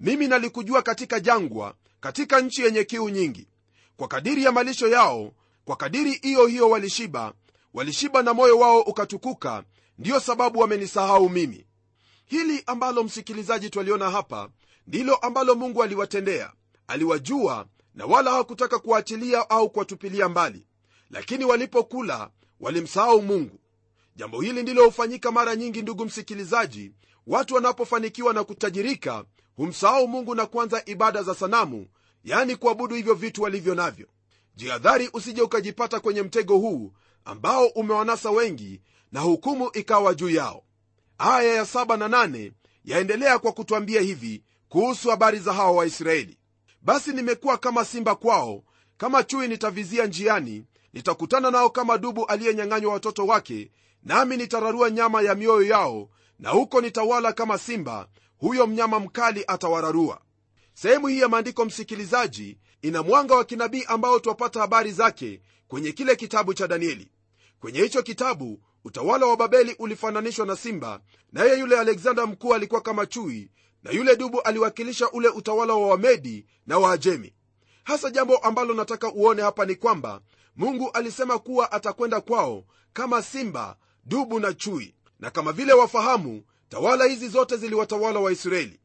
Mimi 0.00 0.28
nalikujua 0.28 0.82
katika 0.82 1.20
jangwa 1.20 1.74
katika 2.00 2.40
nchi 2.40 2.62
yenye 2.62 2.84
kiu 2.84 3.08
nyingi. 3.08 3.48
Kwa 3.96 4.08
kadiri 4.08 4.44
ya 4.44 4.52
malisho 4.52 4.88
yao 4.88 5.32
kwa 5.64 5.76
kadiri 5.76 6.12
hiyo 6.12 6.46
hiyo 6.46 6.70
walishiba 6.70 7.32
walishiba 7.74 8.22
na 8.22 8.34
moyo 8.34 8.58
wao 8.58 8.80
ukatukuka 8.80 9.64
ndiyo 9.98 10.20
sababu 10.20 10.58
wamenisahau 10.58 11.28
mimi 11.28 11.66
hili 12.28 12.62
ambalo 12.66 13.04
msikilizaji 13.04 13.70
twaliona 13.70 14.10
hapa 14.10 14.48
ndilo 14.86 15.16
ambalo 15.16 15.54
mungu 15.54 15.82
aliwatendea. 15.82 16.52
Aliwajua 16.86 17.66
na 17.94 18.06
wala 18.06 18.30
hawakutaka 18.30 18.78
kuwaachilia 18.78 19.50
au 19.50 19.70
kuwatupilia 19.70 20.28
mbali. 20.28 20.66
Lakini 21.10 21.44
walipokula 21.44 22.30
walimsahau 22.60 23.22
mungu. 23.22 23.58
Jambo 24.16 24.40
hili 24.40 24.62
ndilo 24.62 24.84
hufanyika 24.84 25.32
mara 25.32 25.56
nyingi 25.56 25.82
ndugu 25.82 26.04
msikilizaji. 26.04 26.92
Watu 27.26 27.54
wanapofanikiwa 27.54 28.32
na 28.34 28.44
kutajirika 28.44 29.24
humsahau 29.56 30.08
mungu 30.08 30.34
na 30.34 30.46
kuanza 30.46 30.82
ibada 30.86 31.22
za 31.22 31.34
sanamu 31.34 31.86
yaani 32.24 32.56
kuabudu 32.56 32.94
hivyo 32.94 33.14
vitu 33.14 33.42
walivyo 33.42 33.74
navyo. 33.74 34.06
Jihadhari 34.54 35.10
usije 35.12 35.42
ukajipata 35.42 36.00
kwenye 36.00 36.22
mtego 36.22 36.56
huu 36.58 36.92
ambao 37.24 37.66
umewanasa 37.66 38.30
wengi 38.30 38.80
na 39.12 39.20
hukumu 39.20 39.70
ikawa 39.74 40.14
juu 40.14 40.30
yao 40.30 40.64
aya 41.18 41.54
ya 41.54 41.66
saba 41.66 41.96
na 41.96 42.08
nane 42.08 42.52
yaendelea 42.84 43.38
kwa 43.38 43.52
kutwambia 43.52 44.00
hivi 44.00 44.42
kuhusu 44.68 45.10
habari 45.10 45.38
za 45.38 45.52
hawa 45.52 45.70
waisraeli. 45.72 46.38
Basi 46.82 47.12
nimekuwa 47.12 47.58
kama 47.58 47.84
simba 47.84 48.14
kwao 48.14 48.64
kama 48.96 49.22
chui 49.24 49.48
nitavizia 49.48 50.06
njiani 50.06 50.64
nitakutana 50.92 51.50
nao 51.50 51.70
kama 51.70 51.98
dubu 51.98 52.26
aliyenyang'anywa 52.26 52.92
watoto 52.92 53.26
wake 53.26 53.70
nami 54.02 54.36
nitararua 54.36 54.90
nyama 54.90 55.22
ya 55.22 55.34
mioyo 55.34 55.62
yao 55.68 56.08
na 56.38 56.50
huko 56.50 56.80
nitawala 56.80 57.32
kama 57.32 57.58
simba 57.58 58.08
huyo 58.38 58.66
mnyama 58.66 59.00
mkali 59.00 59.44
atawararua. 59.48 60.20
Sehemu 60.74 61.06
hii 61.06 61.18
ya 61.20 61.28
maandiko 61.28 61.64
msikilizaji 61.64 62.58
ina 62.82 63.02
mwanga 63.02 63.34
wa 63.34 63.44
kinabii 63.44 63.84
ambao 63.88 64.18
twapata 64.20 64.60
habari 64.60 64.92
zake 64.92 65.40
kwenye 65.68 65.92
kile 65.92 66.16
kitabu 66.16 66.54
cha 66.54 66.66
danieli. 66.68 67.10
Kwenye 67.60 67.80
hicho 67.82 68.02
kitabu 68.02 68.60
utawala 68.88 69.26
wa 69.26 69.36
babeli 69.36 69.76
ulifananishwa 69.78 70.46
na 70.46 70.56
simba 70.56 71.00
naye 71.32 71.58
yule 71.58 71.78
alexander 71.78 72.26
mkuu 72.28 72.54
alikuwa 72.54 72.80
kama 72.80 73.06
chui 73.06 73.50
na 73.82 73.90
yule 73.90 74.16
dubu 74.16 74.40
aliwakilisha 74.40 75.10
ule 75.10 75.28
utawala 75.28 75.74
wa 75.74 75.86
wamedi 75.88 76.46
na 76.66 76.78
waajemi. 76.78 77.34
Hasa 77.84 78.10
jambo 78.10 78.36
ambalo 78.36 78.74
nataka 78.74 79.12
uone 79.12 79.42
hapa 79.42 79.64
ni 79.64 79.74
kwamba 79.74 80.20
mungu 80.56 80.90
alisema 80.90 81.38
kuwa 81.38 81.72
atakwenda 81.72 82.20
kwao 82.20 82.64
kama 82.92 83.22
simba 83.22 83.76
dubu 84.04 84.40
na 84.40 84.52
chui. 84.52 84.94
Na 85.20 85.30
kama 85.30 85.52
vile 85.52 85.72
wafahamu 85.72 86.42
tawala 86.68 87.04
hizi 87.04 87.28
zote 87.28 87.56
ziliwatawala 87.56 88.20
waisraeli. 88.20 88.80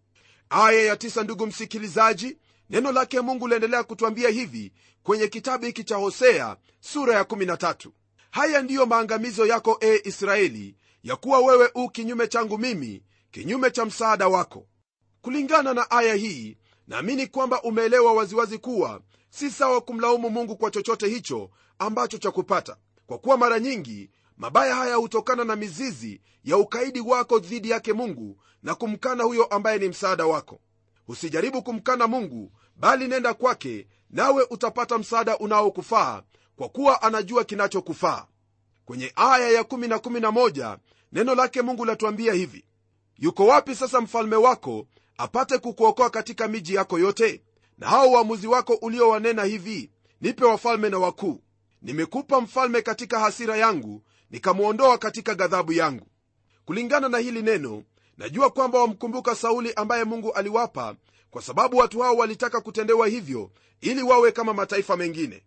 Aya 0.49 0.81
ya 0.81 0.97
tisa 0.97 1.23
ndugu 1.23 1.47
msikilizaji 1.47 2.37
neno 2.69 2.91
lake 2.91 3.21
mungu 3.21 3.47
liendelea 3.47 3.83
kutwambia 3.83 4.29
hivi 4.29 4.73
kwenye 5.03 5.27
kitabu 5.27 5.65
hiki 5.65 5.83
cha 5.83 5.95
hosea 5.95 6.57
sura 6.79 7.15
ya 7.15 7.23
13 7.23 7.89
haya 8.33 8.61
ndiyo 8.61 8.85
maangamizo 8.85 9.45
yako 9.45 9.77
e 9.81 10.01
israeli 10.03 10.75
ya 11.03 11.15
kuwa 11.15 11.39
wewe 11.39 11.71
u 11.75 11.89
kinyume 11.89 12.27
changu 12.27 12.57
mimi 12.57 13.03
kinyume 13.31 13.71
cha 13.71 13.85
msaada 13.85 14.27
wako. 14.27 14.67
Kulingana 15.21 15.73
na 15.73 15.91
aya 15.91 16.15
hii 16.15 16.57
naamini 16.87 17.27
kwamba 17.27 17.61
umeelewa 17.61 18.13
waziwazi 18.13 18.57
kuwa 18.57 19.01
si 19.29 19.51
sawa 19.51 19.81
kumlaumu 19.81 20.29
mungu 20.29 20.55
kwa 20.57 20.71
chochote 20.71 21.07
hicho 21.07 21.49
ambacho 21.79 22.17
cha 22.17 22.31
kupata. 22.31 22.77
Kwa 23.07 23.17
kuwa 23.17 23.37
mara 23.37 23.59
nyingi 23.59 24.09
mabaya 24.37 24.75
haya 24.75 24.95
hutokana 24.95 25.43
na 25.43 25.55
mizizi 25.55 26.21
ya 26.43 26.57
ukaidi 26.57 26.99
wako 26.99 27.39
dhidi 27.39 27.69
yake 27.69 27.93
mungu 27.93 28.41
na 28.63 28.75
kumkana 28.75 29.23
huyo 29.23 29.45
ambaye 29.45 29.79
ni 29.79 29.87
msaada 29.89 30.25
wako. 30.25 30.59
Usijaribu 31.07 31.61
kumkana 31.63 32.07
mungu 32.07 32.51
bali 32.75 33.07
nenda 33.07 33.33
kwake 33.33 33.87
nawe 34.09 34.47
utapata 34.49 34.97
msaada 34.97 35.37
unaokufaa 35.37 36.23
kwa 36.55 36.69
kuwa 36.69 37.01
anajua 37.01 37.43
kinachokufaa. 37.43 38.25
Kwenye 38.85 39.11
aya 39.15 39.49
ya 39.49 39.61
1 39.61 39.87
na 39.87 39.97
11 39.97 40.77
neno 41.11 41.35
lake 41.35 41.61
mungu 41.61 41.85
latuambia 41.85 42.33
hivi 42.33 42.65
yuko 43.17 43.47
wapi 43.47 43.75
sasa 43.75 44.01
mfalme 44.01 44.35
wako 44.35 44.87
apate 45.17 45.57
kukuokoa 45.57 46.09
katika 46.09 46.47
miji 46.47 46.73
yako 46.75 46.99
yote? 46.99 47.41
Na 47.77 47.87
hao 47.87 48.09
uamuzi 48.11 48.47
wako 48.47 48.73
uliowanena 48.81 49.43
hivi 49.43 49.91
nipe 50.21 50.45
wafalme 50.45 50.89
na 50.89 50.99
wakuu. 50.99 51.41
Nimekupa 51.81 52.41
mfalme 52.41 52.81
katika 52.81 53.19
hasira 53.19 53.57
yangu 53.57 54.01
nikamwondoa 54.31 54.97
katika 54.97 55.35
ghadhabu 55.35 55.73
yangu. 55.73 56.07
Kulingana 56.65 57.09
na 57.09 57.17
hili 57.17 57.41
neno 57.41 57.83
najua 58.17 58.49
kwamba 58.49 58.79
wamkumbuka 58.79 59.35
sauli 59.35 59.73
ambaye 59.73 60.03
mungu 60.03 60.33
aliwapa 60.33 60.95
kwa 61.31 61.41
sababu 61.41 61.77
watu 61.77 61.99
hao 61.99 62.15
walitaka 62.15 62.61
kutendewa 62.61 63.07
hivyo 63.07 63.51
ili 63.81 64.03
wawe 64.03 64.31
kama 64.31 64.53
mataifa 64.53 64.97
mengine 64.97 65.43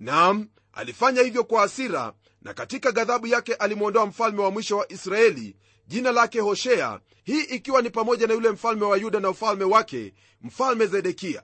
nam 0.00 0.48
alifanya 0.72 1.22
hivyo 1.22 1.44
kwa 1.44 1.60
hasira 1.60 2.12
na 2.42 2.54
katika 2.54 2.92
ghadhabu 2.92 3.26
yake 3.26 3.54
alimwondoa 3.54 4.06
mfalme 4.06 4.42
wa 4.42 4.50
mwisho 4.50 4.76
wa 4.76 4.92
israeli 4.92 5.56
jina 5.86 6.12
lake 6.12 6.40
hoshea 6.40 7.00
hii 7.24 7.40
ikiwa 7.40 7.82
ni 7.82 7.90
pamoja 7.90 8.26
na 8.26 8.34
yule 8.34 8.50
mfalme 8.50 8.84
wa 8.84 8.96
yuda 8.96 9.20
na 9.20 9.30
ufalme 9.30 9.64
wake 9.64 10.14
mfalme 10.42 10.86
zedekia. 10.86 11.42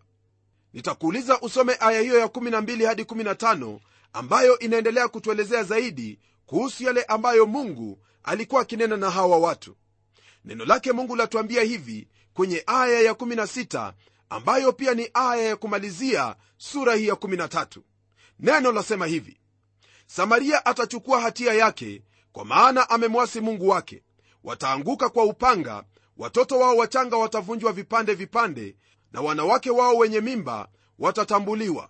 Nitakuuliza 0.72 1.40
usome 1.40 1.76
aya 1.80 2.00
hiyo 2.00 2.18
ya 2.18 2.26
12 2.26 2.86
hadi 2.86 3.02
15 3.02 3.78
ambayo 4.12 4.58
inaendelea 4.58 5.08
kutuelezea 5.08 5.62
zaidi 5.62 6.18
kuhusu 6.46 6.84
yale 6.84 7.02
ambayo 7.02 7.46
mungu 7.46 7.98
alikuwa 8.22 8.62
akinena 8.62 8.96
na 8.96 9.10
hawa 9.10 9.38
watu. 9.38 9.76
Neno 10.44 10.64
lake 10.64 10.92
mungu 10.92 11.16
latuambia 11.16 11.62
hivi 11.62 12.08
kwenye 12.34 12.62
aya 12.66 13.00
ya 13.00 13.12
16 13.12 13.92
ambayo 14.28 14.72
pia 14.72 14.94
ni 14.94 15.10
aya 15.14 15.42
ya 15.42 15.56
kumalizia 15.56 16.36
sura 16.56 16.94
hii 16.94 17.06
ya 17.06 17.14
13 17.14 17.80
neno 18.40 18.72
lasema 18.72 19.06
hivi 19.06 19.40
samaria 20.06 20.66
atachukua 20.66 21.20
hatia 21.20 21.52
yake 21.54 22.02
kwa 22.32 22.44
maana 22.44 22.90
amemwasi 22.90 23.40
mungu 23.40 23.68
wake. 23.68 24.02
Wataanguka 24.44 25.08
kwa 25.08 25.24
upanga 25.24 25.84
watoto 26.16 26.58
wao 26.58 26.76
wachanga 26.76 27.16
watavunjwa 27.16 27.72
vipande 27.72 28.14
vipande 28.14 28.76
na 29.12 29.20
wanawake 29.20 29.70
wao 29.70 29.96
wenye 29.96 30.20
mimba 30.20 30.68
watatambuliwa. 30.98 31.88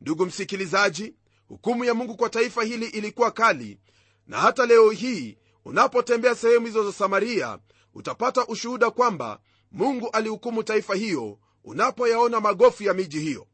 Ndugu 0.00 0.26
msikilizaji 0.26 1.14
hukumu 1.48 1.84
ya 1.84 1.94
mungu 1.94 2.16
kwa 2.16 2.30
taifa 2.30 2.64
hili 2.64 2.86
ilikuwa 2.86 3.30
kali 3.30 3.78
na 4.26 4.40
hata 4.40 4.66
leo 4.66 4.90
hii 4.90 5.38
unapotembea 5.64 6.34
sehemu 6.34 6.66
hizo 6.66 6.84
za 6.84 6.92
samaria 6.92 7.58
utapata 7.94 8.46
ushuhuda 8.46 8.90
kwamba 8.90 9.40
mungu 9.72 10.10
alihukumu 10.10 10.62
taifa 10.62 10.94
hiyo 10.94 11.38
unapoyaona 11.64 12.40
magofu 12.40 12.82
ya 12.82 12.94
miji 12.94 13.20
hiyo. 13.20 13.46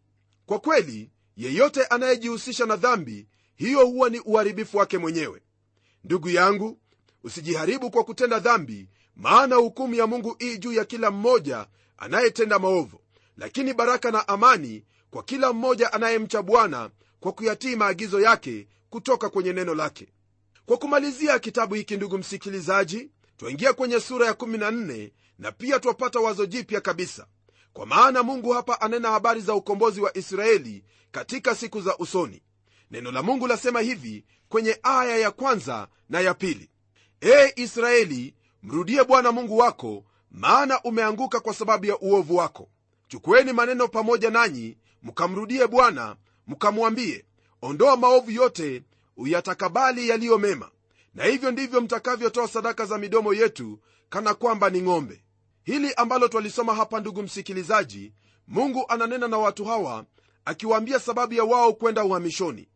Kwa 0.47 0.59
kweli 0.59 1.11
yeyote 1.37 1.85
anayejihusisha 1.85 2.66
na 2.66 2.77
dhambi 2.77 3.27
hiyo 3.55 3.87
huwa 3.87 4.11
ni 4.11 4.18
uharibifu 4.21 4.77
wake 4.77 4.99
mwenyewe. 4.99 5.42
Ndugu 6.05 6.29
yangu 6.31 6.79
usijiharibu 7.25 7.90
kwa 7.90 8.05
kutenda 8.05 8.38
dhambi 8.38 8.88
maana 9.16 9.57
hukumu 9.57 9.95
ya 9.95 10.07
mungu 10.07 10.37
ii 10.42 10.59
juu 10.59 10.73
ya 10.73 10.85
kila 10.85 11.11
mmoja 11.11 11.66
anayetenda 11.97 12.59
maovu. 12.59 13.01
Lakini 13.37 13.75
baraka 13.75 14.11
na 14.11 14.29
amani 14.29 14.85
kwa 15.11 15.23
kila 15.23 15.53
mmoja 15.53 15.92
anayemcha 15.92 16.42
bwana 16.42 16.90
kwa 17.21 17.33
kuyatii 17.33 17.77
maagizo 17.77 18.21
yake 18.21 18.68
kutoka 18.90 19.29
kwenye 19.31 19.53
neno 19.53 19.75
lake. 19.75 20.09
Kwa 20.66 20.77
kumalizia 20.77 21.38
kitabu 21.38 21.75
hiki 21.75 21.97
ndugu 21.97 22.18
msikilizaji 22.18 23.11
twaingia 23.37 23.73
kwenye 23.73 24.01
sura 24.01 24.27
ya 24.27 24.33
14 24.33 25.11
na 25.38 25.53
pia 25.53 25.81
twapata 25.81 26.21
wazo 26.21 26.47
jipya 26.47 26.81
kabisa 26.81 27.27
kwa 27.73 27.87
maana 27.87 28.23
mungu 28.23 28.51
hapa 28.51 28.81
anena 28.81 29.11
habari 29.11 29.41
za 29.41 29.55
ukombozi 29.55 30.01
wa 30.01 30.17
israeli 30.17 30.85
katika 31.11 31.55
siku 31.55 31.81
za 31.81 31.97
usoni. 31.99 32.43
Neno 32.91 33.11
la 33.13 33.23
mungu 33.23 33.47
lasema 33.47 33.81
hivi 33.81 34.25
kwenye 34.49 34.79
aya 34.83 35.17
ya 35.17 35.31
kwanza 35.31 35.89
na 36.09 36.21
ya 36.21 36.35
pili. 36.35 36.71
Ee 37.23 37.53
israeli 37.57 38.35
mrudie 38.63 39.05
bwana 39.05 39.33
mungu 39.33 39.59
wako 39.59 40.05
maana 40.31 40.83
umeanguka 40.83 41.41
kwa 41.41 41.55
sababu 41.55 41.87
ya 41.87 41.99
uovu 41.99 42.37
wako. 42.37 42.69
Chukueni 43.09 43.53
maneno 43.53 43.89
pamoja 43.89 44.31
nanyi 44.31 44.77
mkamrudie 45.03 45.67
bwana 45.67 46.17
mkamwambie 46.47 47.25
ondoa 47.63 47.97
maovu 47.97 48.31
yote 48.31 48.83
uyatakabali 49.17 50.09
yaliyo 50.09 50.39
mema. 50.39 50.71
Na 51.15 51.25
hivyo 51.25 51.51
ndivyo 51.51 51.81
mtakavyotoa 51.81 52.49
sadaka 52.49 52.87
za 52.87 52.99
midomo 52.99 53.35
yetu 53.35 53.79
kana 54.09 54.35
kwamba 54.35 54.71
ni 54.71 54.83
ng'ombe 54.83 55.25
hili 55.64 55.94
ambalo 55.94 56.29
twalisoma 56.29 56.75
hapa 56.75 57.01
ndugu 57.01 57.22
msikilizaji 57.22 58.12
mungu 58.48 58.85
ananena 58.88 59.29
na 59.29 59.38
watu 59.38 59.64
hawa 59.64 60.05
akiwaambia 60.44 60.98
sababu 60.98 61.35
ya 61.35 61.44
wao 61.44 61.72
kwenda 61.72 62.05
uhamishoni. 62.05 62.68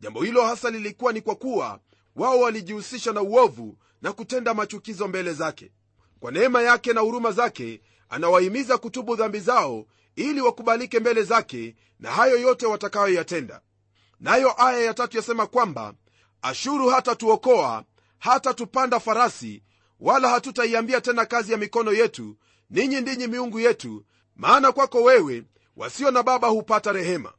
Jambo 0.00 0.22
hilo 0.22 0.42
hasa 0.46 0.70
lilikuwa 0.70 1.12
ni 1.12 1.20
kwa 1.20 1.34
kuwa 1.34 1.80
wao 2.16 2.40
walijihusisha 2.40 3.12
na 3.12 3.22
uovu 3.22 3.78
na 4.02 4.12
kutenda 4.12 4.54
machukizo 4.54 5.08
mbele 5.08 5.32
zake. 5.32 5.72
Kwa 6.20 6.32
neema 6.32 6.62
yake 6.62 6.92
na 6.92 7.00
huruma 7.00 7.32
zake 7.32 7.80
anawahimiza 8.08 8.78
kutubu 8.78 9.16
dhambi 9.16 9.40
zao 9.40 9.86
ili 10.16 10.40
wakubalike 10.40 11.00
mbele 11.00 11.22
zake 11.22 11.76
na 12.00 12.10
hayo 12.10 12.38
yote 12.40 12.66
watakayoyatenda. 12.66 13.60
Nayo 14.20 14.62
aya 14.66 14.78
ya 14.78 14.94
tatu 14.94 15.16
yasema 15.16 15.46
kwamba 15.46 15.94
ashuru 16.42 16.88
hatatuokoa 16.88 17.84
hatatupanda 18.18 19.00
farasi 19.00 19.62
wala 20.04 20.28
hatutaiambia 20.28 21.00
tena 21.00 21.26
kazi 21.26 21.52
ya 21.52 21.58
mikono 21.58 21.92
yetu 21.92 22.36
ninyi 22.70 23.00
ndinyi 23.00 23.26
miungu 23.26 23.60
yetu 23.60 24.04
maana 24.36 24.72
kwako 24.72 25.02
wewe 25.02 25.44
wasio 25.76 26.10
na 26.10 26.22
baba 26.22 26.48
hupata 26.48 26.92
rehema. 26.92 27.32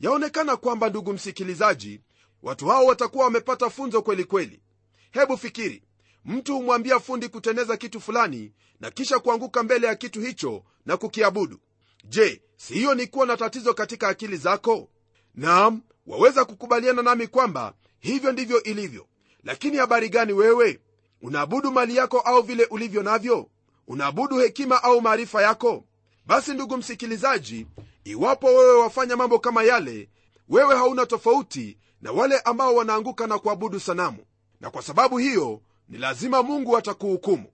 Yaonekana 0.00 0.56
kwamba 0.56 0.88
ndugu 0.88 1.12
msikilizaji 1.12 2.00
watu 2.42 2.66
hao 2.66 2.86
watakuwa 2.86 3.24
wamepata 3.24 3.70
funzo 3.70 4.02
kweli 4.02 4.24
kweli. 4.24 4.62
Hebu 5.10 5.36
fikiri 5.36 5.82
mtu 6.24 6.54
humwambia 6.54 7.00
fundi 7.00 7.28
kuteneza 7.28 7.76
kitu 7.76 8.00
fulani 8.00 8.52
na 8.80 8.90
kisha 8.90 9.18
kuanguka 9.18 9.62
mbele 9.62 9.86
ya 9.86 9.94
kitu 9.94 10.20
hicho 10.20 10.64
na 10.86 10.96
kukiabudu. 10.96 11.60
Je 12.04 12.42
si 12.56 12.74
hiyo 12.74 12.94
ni 12.94 13.06
kuwa 13.06 13.26
na 13.26 13.36
tatizo 13.36 13.74
katika 13.74 14.08
akili 14.08 14.36
zako? 14.36 14.88
Naam 15.34 15.82
waweza 16.06 16.44
kukubaliana 16.44 17.02
nami 17.02 17.26
kwamba 17.26 17.74
hivyo 17.98 18.32
ndivyo 18.32 18.62
ilivyo. 18.62 19.06
Lakini 19.44 19.76
habari 19.76 20.08
gani 20.08 20.32
wewe 20.32 20.80
unaabudu 21.22 21.70
mali 21.72 21.96
yako 21.96 22.20
au 22.20 22.42
vile 22.42 22.64
ulivyo 22.64 23.02
navyo? 23.02 23.48
Unaabudu 23.88 24.38
hekima 24.38 24.82
au 24.82 25.00
maarifa 25.00 25.42
yako? 25.42 25.84
Basi 26.26 26.54
ndugu 26.54 26.76
msikilizaji 26.76 27.66
iwapo 28.04 28.46
wewe 28.46 28.78
wafanya 28.78 29.16
mambo 29.16 29.38
kama 29.38 29.62
yale 29.62 30.08
wewe 30.48 30.76
hauna 30.76 31.06
tofauti 31.06 31.78
na 32.02 32.12
wale 32.12 32.38
ambao 32.40 32.74
wanaanguka 32.74 33.26
na 33.26 33.38
kuabudu 33.38 33.80
sanamu. 33.80 34.18
Na 34.60 34.70
kwa 34.70 34.82
sababu 34.82 35.18
hiyo 35.18 35.60
ni 35.88 35.98
lazima 35.98 36.42
mungu 36.42 36.76
atakuhukumu. 36.76 37.46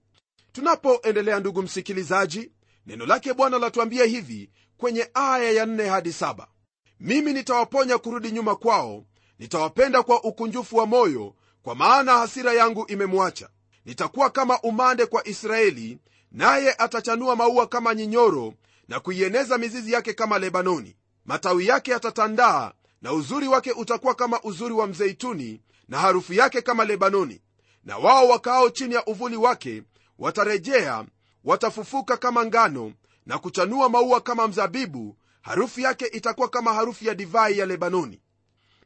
Tunapoendelea 0.51 1.39
ndugu 1.39 1.61
msikilizaji 1.61 2.51
neno 2.85 3.05
lake 3.05 3.33
bwana 3.33 3.59
latuambia 3.59 4.05
hivi 4.05 4.49
kwenye 4.77 5.09
aya 5.13 5.51
ya 5.51 5.65
4 5.65 5.89
hadi 5.89 6.09
7 6.09 6.45
mimi 6.99 7.33
nitawaponya 7.33 7.97
kurudi 7.97 8.31
nyuma 8.31 8.55
kwao 8.55 9.03
nitawapenda 9.39 10.03
kwa 10.03 10.23
ukunjufu 10.23 10.77
wa 10.77 10.85
moyo 10.85 11.35
kwa 11.63 11.75
maana 11.75 12.13
hasira 12.17 12.53
yangu 12.53 12.85
imemwacha 12.87 13.49
nitakuwa 13.87 14.29
kama 14.29 14.61
umande 14.61 15.05
kwa 15.05 15.27
israeli 15.27 15.97
naye 16.31 16.73
atachanua 16.73 17.35
maua 17.35 17.67
kama 17.67 17.95
nyinyoro 17.95 18.53
na 18.87 18.99
kuieneza 18.99 19.57
mizizi 19.57 19.91
yake 19.91 20.13
kama 20.13 20.39
lebanoni. 20.39 20.95
Matawi 21.25 21.67
yake 21.67 21.91
yatatandaa 21.91 22.71
na 23.01 23.13
uzuri 23.13 23.47
wake 23.47 23.71
utakuwa 23.71 24.15
kama 24.15 24.41
uzuri 24.43 24.73
wa 24.73 24.87
mzeituni 24.87 25.61
na 25.87 25.99
harufu 25.99 26.33
yake 26.33 26.61
kama 26.61 26.85
lebanoni. 26.85 27.41
Na 27.83 27.97
wao 27.97 28.27
wakaao 28.27 28.69
chini 28.69 28.93
ya 28.95 29.05
uvuli 29.05 29.37
wake 29.37 29.83
watarejea 30.19 31.05
watafufuka 31.43 32.17
kama 32.17 32.45
ngano 32.45 32.93
na 33.25 33.37
kuchanua 33.37 33.89
maua 33.89 34.21
kama 34.21 34.47
mzabibu. 34.47 35.17
Harufu 35.41 35.79
yake 35.81 36.05
itakuwa 36.05 36.49
kama 36.49 36.73
harufu 36.73 37.05
ya 37.05 37.15
divai 37.15 37.57
ya 37.57 37.65
lebanoni. 37.65 38.21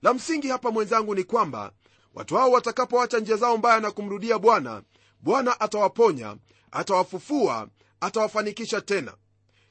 La 0.02 0.14
msingi 0.14 0.48
hapa 0.48 0.72
mwenzangu 0.72 1.16
ni 1.16 1.24
kwamba 1.24 1.72
watu 2.14 2.36
hao 2.36 2.52
watakapoacha 2.52 3.20
njia 3.20 3.36
zao 3.36 3.58
mbaya 3.58 3.80
na 3.80 3.92
kumrudia 3.92 4.40
bwana 4.40 4.84
bwana 5.22 5.60
atawaponya 5.60 6.38
atawafufua 6.72 7.68
atawafanikisha 8.00 8.82
tena. 8.82 9.14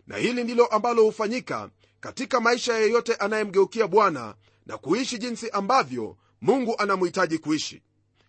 Na 0.07 0.17
hili 0.17 0.45
ndilo 0.45 0.67
ambalo 0.67 1.03
hufanyika 1.05 1.71
katika 2.01 2.41
maisha 2.41 2.75
yeyote 2.79 3.15
anayemgeukia 3.15 3.87
bwana 3.87 4.35
na 4.67 4.79
kuishi 4.79 5.19
jinsi 5.19 5.51
ambavyo 5.51 6.17
mungu 6.41 6.75
anamhitaji 6.79 7.39
kuishi. 7.39 7.83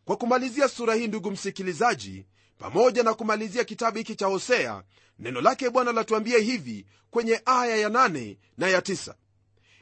Kwa 0.05 0.15
kumalizia 0.17 0.67
sura 0.67 0.95
hii 0.95 1.07
ndugu 1.07 1.31
msikilizaji 1.31 2.25
pamoja 2.57 3.03
na 3.03 3.13
kumalizia 3.13 3.63
kitabu 3.63 3.97
hiki 3.97 4.15
cha 4.15 4.25
hosea 4.25 4.83
neno 5.19 5.41
lake 5.41 5.69
bwana 5.69 5.91
latuambia 5.91 6.37
hivi 6.39 6.85
kwenye 7.11 7.41
aya 7.45 7.75
ya 7.77 7.89
8 7.89 8.37
na 8.57 8.67
ya 8.67 8.79
9 8.79 9.13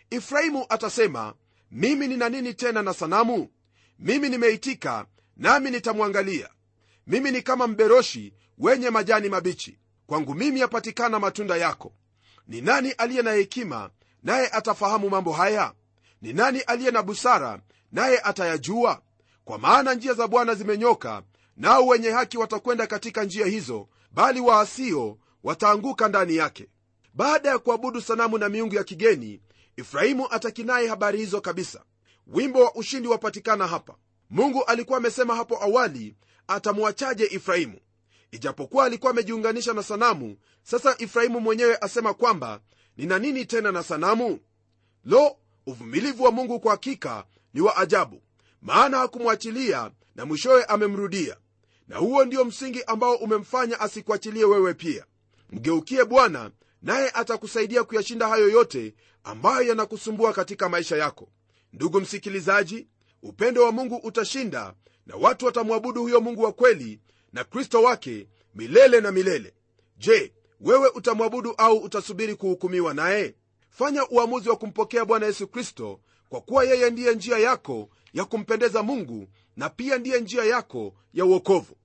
ifrahimu 0.10 0.66
atasema 0.70 1.34
mimi 1.72 2.08
nina 2.08 2.30
nini 2.30 2.54
tena 2.54 2.82
na 2.82 2.94
sanamu 2.94 3.50
mimi 4.00 4.30
nimeitika 4.30 5.06
nami 5.38 5.72
nitamwangalia. 5.72 6.50
Mimi 7.08 7.32
ni 7.32 7.42
kama 7.42 7.68
mberoshi 7.68 8.34
wenye 8.58 8.90
majani 8.90 9.30
mabichi. 9.30 9.80
Kwangu 10.08 10.34
mimi 10.36 10.60
yapatikana 10.60 11.20
matunda 11.20 11.58
yako. 11.58 11.94
Ni 12.48 12.62
nani 12.62 12.92
aliye 12.92 13.22
na 13.22 13.32
hekima 13.32 13.90
naye 14.24 14.48
atafahamu 14.48 15.10
mambo 15.10 15.32
haya? 15.32 15.74
Ni 16.22 16.34
nani 16.34 16.60
aliye 16.60 16.92
na 16.92 17.04
busara 17.04 17.60
naye 17.92 18.20
atayajua? 18.20 19.02
Kwa 19.46 19.58
maana 19.58 19.94
njia 19.94 20.14
za 20.14 20.28
bwana 20.28 20.56
zimenyoka 20.56 21.24
nao 21.58 21.88
wenye 21.88 22.10
haki 22.10 22.38
watakwenda 22.38 22.88
katika 22.88 23.24
njia 23.24 23.46
hizo 23.46 23.88
bali 24.12 24.40
waasio 24.40 25.18
wataanguka 25.44 26.08
ndani 26.08 26.36
yake. 26.36 26.68
Baada 27.14 27.50
ya 27.50 27.60
kuabudu 27.60 28.02
sanamu 28.02 28.38
na 28.38 28.50
miungu 28.50 28.76
ya 28.76 28.84
kigeni 28.84 29.42
efraimu 29.78 30.28
atakinaye 30.32 30.88
habari 30.88 31.18
hizo 31.20 31.42
kabisa 31.42 31.84
wimbo 32.34 32.60
wa 32.64 32.76
ushindi 32.76 33.08
wapatikana 33.08 33.68
hapa. 33.68 33.96
Mungu 34.30 34.64
alikuwa 34.64 34.98
amesema 34.98 35.36
hapo 35.36 35.64
awali 35.64 36.16
atamwachaje 36.48 37.24
efraimu? 37.32 37.80
Ijapokuwa 38.32 38.86
alikuwa 38.86 39.12
amejiunganisha 39.12 39.74
na 39.74 39.84
sanamu 39.84 40.38
sasa 40.64 40.96
efraimu 41.00 41.40
mwenyewe 41.40 41.78
asema 41.82 42.14
kwamba 42.14 42.62
nina 42.98 43.20
nini 43.20 43.46
tena 43.46 43.72
na 43.72 43.84
sanamu? 43.84 44.40
Lo 45.06 45.36
uvumilivu 45.66 46.24
wa 46.24 46.32
mungu 46.32 46.60
kwa 46.60 46.72
hakika 46.72 47.26
ni 47.54 47.62
wa 47.62 47.78
ajabu 47.78 48.22
maana 48.62 48.98
hakumwachilia 48.98 49.92
na 50.16 50.26
mwishowe 50.26 50.64
amemrudia. 50.66 51.38
Na 51.88 51.98
huo 51.98 52.26
ndio 52.26 52.46
msingi 52.46 52.84
ambao 52.84 53.16
umemfanya 53.16 53.80
asikuachilie 53.80 54.46
wewe 54.46 54.74
pia. 54.74 55.06
Mgeukie 55.52 56.06
bwana 56.06 56.52
naye 56.82 57.10
atakusaidia 57.14 57.84
kuyashinda 57.84 58.28
hayo 58.28 58.50
yote 58.50 58.96
ambayo 59.24 59.68
yanakusumbua 59.68 60.34
katika 60.34 60.70
maisha 60.70 60.98
yako 60.98 61.30
ndugu 61.74 62.02
msikilizaji 62.02 62.88
upendo 63.24 63.64
wa 63.64 63.72
mungu 63.72 63.96
utashinda 63.96 64.74
na 65.06 65.16
watu 65.16 65.46
watamwabudu 65.46 66.02
huyo 66.02 66.22
mungu 66.22 66.42
wa 66.44 66.52
kweli 66.54 67.00
na 67.34 67.44
kristo 67.44 67.84
wake 67.84 68.28
milele 68.56 69.02
na 69.02 69.12
milele. 69.12 69.54
Je 69.98 70.34
wewe 70.62 70.88
utamwabudu 70.90 71.54
au 71.58 71.78
utasubiri 71.78 72.36
kuhukumiwa 72.36 72.94
naye? 72.94 73.36
Fanya 73.70 74.08
uamuzi 74.10 74.50
wa 74.50 74.56
kumpokea 74.56 75.06
bwana 75.06 75.26
yesu 75.26 75.48
kristo 75.48 76.00
kwa 76.30 76.42
kuwa 76.42 76.64
yeye 76.64 76.90
ndiye 76.90 77.16
njia 77.16 77.38
yako 77.38 77.90
ya 78.14 78.26
kumpendeza 78.26 78.84
mungu 78.84 79.28
na 79.58 79.70
pia 79.70 79.98
ndiye 79.98 80.20
njia 80.22 80.44
yako 80.44 80.94
ya 81.14 81.26
uokovu 81.26 81.76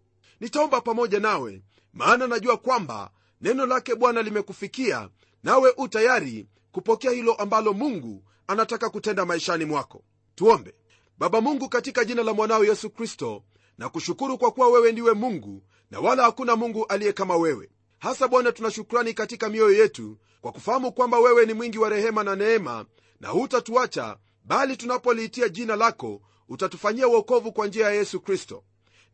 nitaomba 0.40 0.80
pamoja 0.80 1.20
nawe 1.20 1.62
maana 1.92 2.26
najua 2.26 2.56
kwamba 2.56 3.10
neno 3.40 3.66
lake 3.66 3.94
bwana 3.94 4.22
limekufikia 4.22 5.08
nawe 5.42 5.74
u 5.76 5.88
tayari 5.88 6.46
kupokea 6.72 7.10
hilo 7.10 7.34
ambalo 7.34 7.72
mungu 7.72 8.22
anataka 8.46 8.90
kutenda 8.90 9.24
maishani 9.26 9.64
mwako. 9.64 10.04
Tuombe. 10.34 10.74
Baba 11.18 11.40
mungu 11.40 11.68
katika 11.68 12.04
jina 12.04 12.22
la 12.22 12.32
mwanao 12.34 12.64
yesu 12.64 12.90
kristo 12.90 13.42
na 13.78 13.88
kushukuru 13.88 14.38
kwa 14.38 14.50
kuwa 14.50 14.68
wewe 14.68 14.92
ndiwe 14.92 15.12
mungu 15.12 15.62
na 15.90 16.00
wala 16.00 16.22
hakuna 16.22 16.56
mungu 16.56 16.86
aliye 16.86 17.12
kama 17.12 17.36
wewe. 17.36 17.70
Hasa 17.98 18.28
bwana 18.28 18.52
tuna 18.52 18.70
shukrani 18.70 19.14
katika 19.14 19.48
mioyo 19.48 19.78
yetu 19.82 20.18
kwa 20.40 20.52
kufahamu 20.52 20.92
kwamba 20.92 21.18
wewe 21.18 21.46
ni 21.46 21.52
mwingi 21.52 21.78
wa 21.78 21.88
rehema 21.88 22.24
na 22.24 22.36
neema 22.36 22.86
na 23.20 23.28
hutatuacha 23.28 24.16
bali 24.44 24.76
tunapoliitia 24.76 25.48
jina 25.48 25.76
lako 25.76 26.20
utatufanyia 26.48 27.08
uokovu 27.08 27.52
kwa 27.52 27.66
njia 27.66 27.86
ya 27.86 27.92
yesu 27.94 28.20
kristo. 28.20 28.64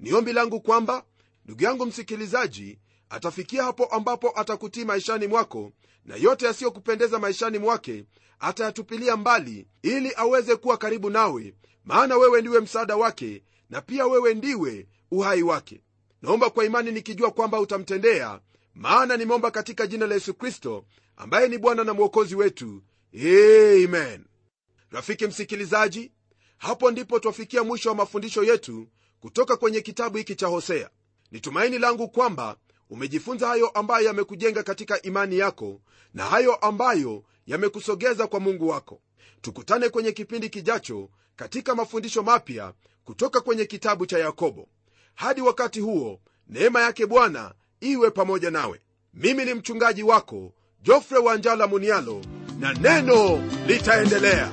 Ni 0.00 0.12
ombi 0.12 0.32
langu 0.32 0.60
kwamba 0.60 1.04
ndugu 1.44 1.62
yangu 1.64 1.86
msikilizaji 1.86 2.78
atafikia 3.10 3.64
hapo 3.64 3.84
ambapo 3.84 4.40
atakutii 4.40 4.84
maishani 4.84 5.26
mwako 5.26 5.72
na 6.04 6.16
yote 6.16 6.46
yasiyokupendeza 6.46 7.18
maishani 7.18 7.58
mwake 7.58 8.04
atayatupilia 8.40 9.16
mbali 9.16 9.66
ili 9.82 10.12
aweze 10.16 10.56
kuwa 10.56 10.76
karibu 10.76 11.10
nawe 11.10 11.54
maana 11.84 12.16
wewe 12.16 12.40
ndiwe 12.40 12.60
msaada 12.60 12.96
wake 12.96 13.42
na 13.70 13.80
pia 13.80 14.06
wewe 14.06 14.34
ndiwe 14.34 14.86
uhai 15.10 15.42
wake. 15.42 15.80
Naomba 16.22 16.50
kwa 16.50 16.64
imani 16.64 16.92
nikijua 16.92 17.30
kwamba 17.30 17.60
utamtendea 17.60 18.40
maana 18.74 19.16
nimeomba 19.16 19.50
katika 19.50 19.86
jina 19.86 20.06
la 20.06 20.14
yesu 20.14 20.34
kristo 20.34 20.84
ambaye 21.16 21.48
ni 21.48 21.58
bwana 21.58 21.84
na 21.84 21.94
mwokozi 21.94 22.34
wetu. 22.34 22.82
Amen. 23.14 24.24
Rafiki 24.90 25.26
msikilizaji 25.26 26.12
hapo 26.58 26.90
ndipo 26.90 27.18
twafikia 27.20 27.64
mwisho 27.64 27.88
wa 27.88 27.94
mafundisho 27.94 28.44
yetu 28.44 28.88
kutoka 29.20 29.56
kwenye 29.56 29.80
kitabu 29.80 30.16
hiki 30.18 30.34
cha 30.34 30.46
hosea. 30.46 30.90
Ni 31.30 31.40
tumaini 31.40 31.78
langu 31.78 32.08
kwamba 32.08 32.56
umejifunza 32.90 33.48
hayo 33.48 33.68
ambayo 33.68 34.06
yamekujenga 34.06 34.62
katika 34.62 35.02
imani 35.02 35.38
yako 35.38 35.80
na 36.14 36.24
hayo 36.24 36.54
ambayo 36.54 37.22
yamekusogeza 37.46 38.26
kwa 38.26 38.40
mungu 38.40 38.68
wako. 38.68 39.00
Tukutane 39.40 39.88
kwenye 39.88 40.12
kipindi 40.12 40.48
kijacho 40.48 41.08
katika 41.36 41.74
mafundisho 41.74 42.22
mapya 42.22 42.72
kutoka 43.04 43.40
kwenye 43.40 43.64
kitabu 43.64 44.06
cha 44.06 44.18
yakobo. 44.18 44.68
Hadi 45.14 45.40
wakati 45.40 45.80
huo 45.80 46.20
neema 46.48 46.80
yake 46.80 47.06
bwana 47.06 47.54
iwe 47.80 48.10
pamoja 48.10 48.50
nawe. 48.50 48.80
Mimi 49.14 49.44
ni 49.44 49.54
mchungaji 49.54 50.02
wako 50.02 50.52
jofre 50.82 51.18
wanjala 51.18 51.66
munialo 51.66 52.22
na 52.58 52.72
neno 52.72 53.48
litaendelea 53.66 54.52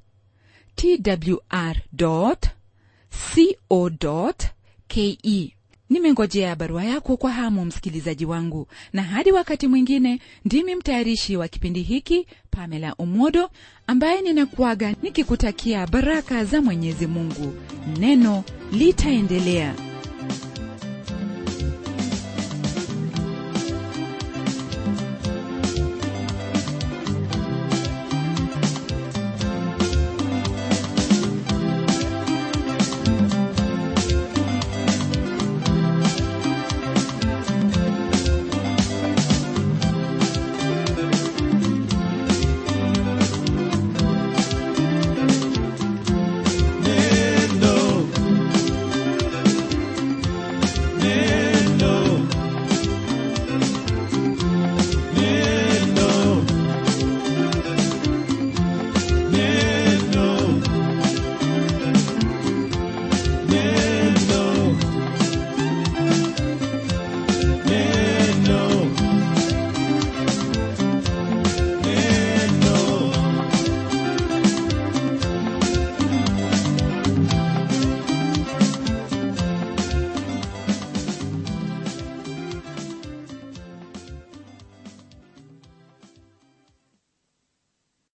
twr.co.ke. 4.91 5.55
Nimengojea 5.89 6.55
barua 6.55 6.83
yako 6.83 7.17
kwa 7.17 7.31
hamu, 7.31 7.65
msikilizaji 7.65 8.25
wangu, 8.25 8.67
na 8.93 9.03
hadi 9.03 9.31
wakati 9.31 9.67
mwingine, 9.67 10.19
ndimi 10.45 10.75
mtayarishi 10.75 11.37
wa 11.37 11.47
kipindi 11.47 11.81
hiki 11.81 12.27
Pamela 12.51 12.95
Umodo, 12.95 13.49
ambaye 13.87 14.21
ninakuaga 14.21 14.95
nikikutakia 15.03 15.87
baraka 15.87 16.45
za 16.45 16.61
Mwenyezi 16.61 17.07
Mungu. 17.07 17.53
Neno 17.99 18.43
litaendelea. 18.71 19.90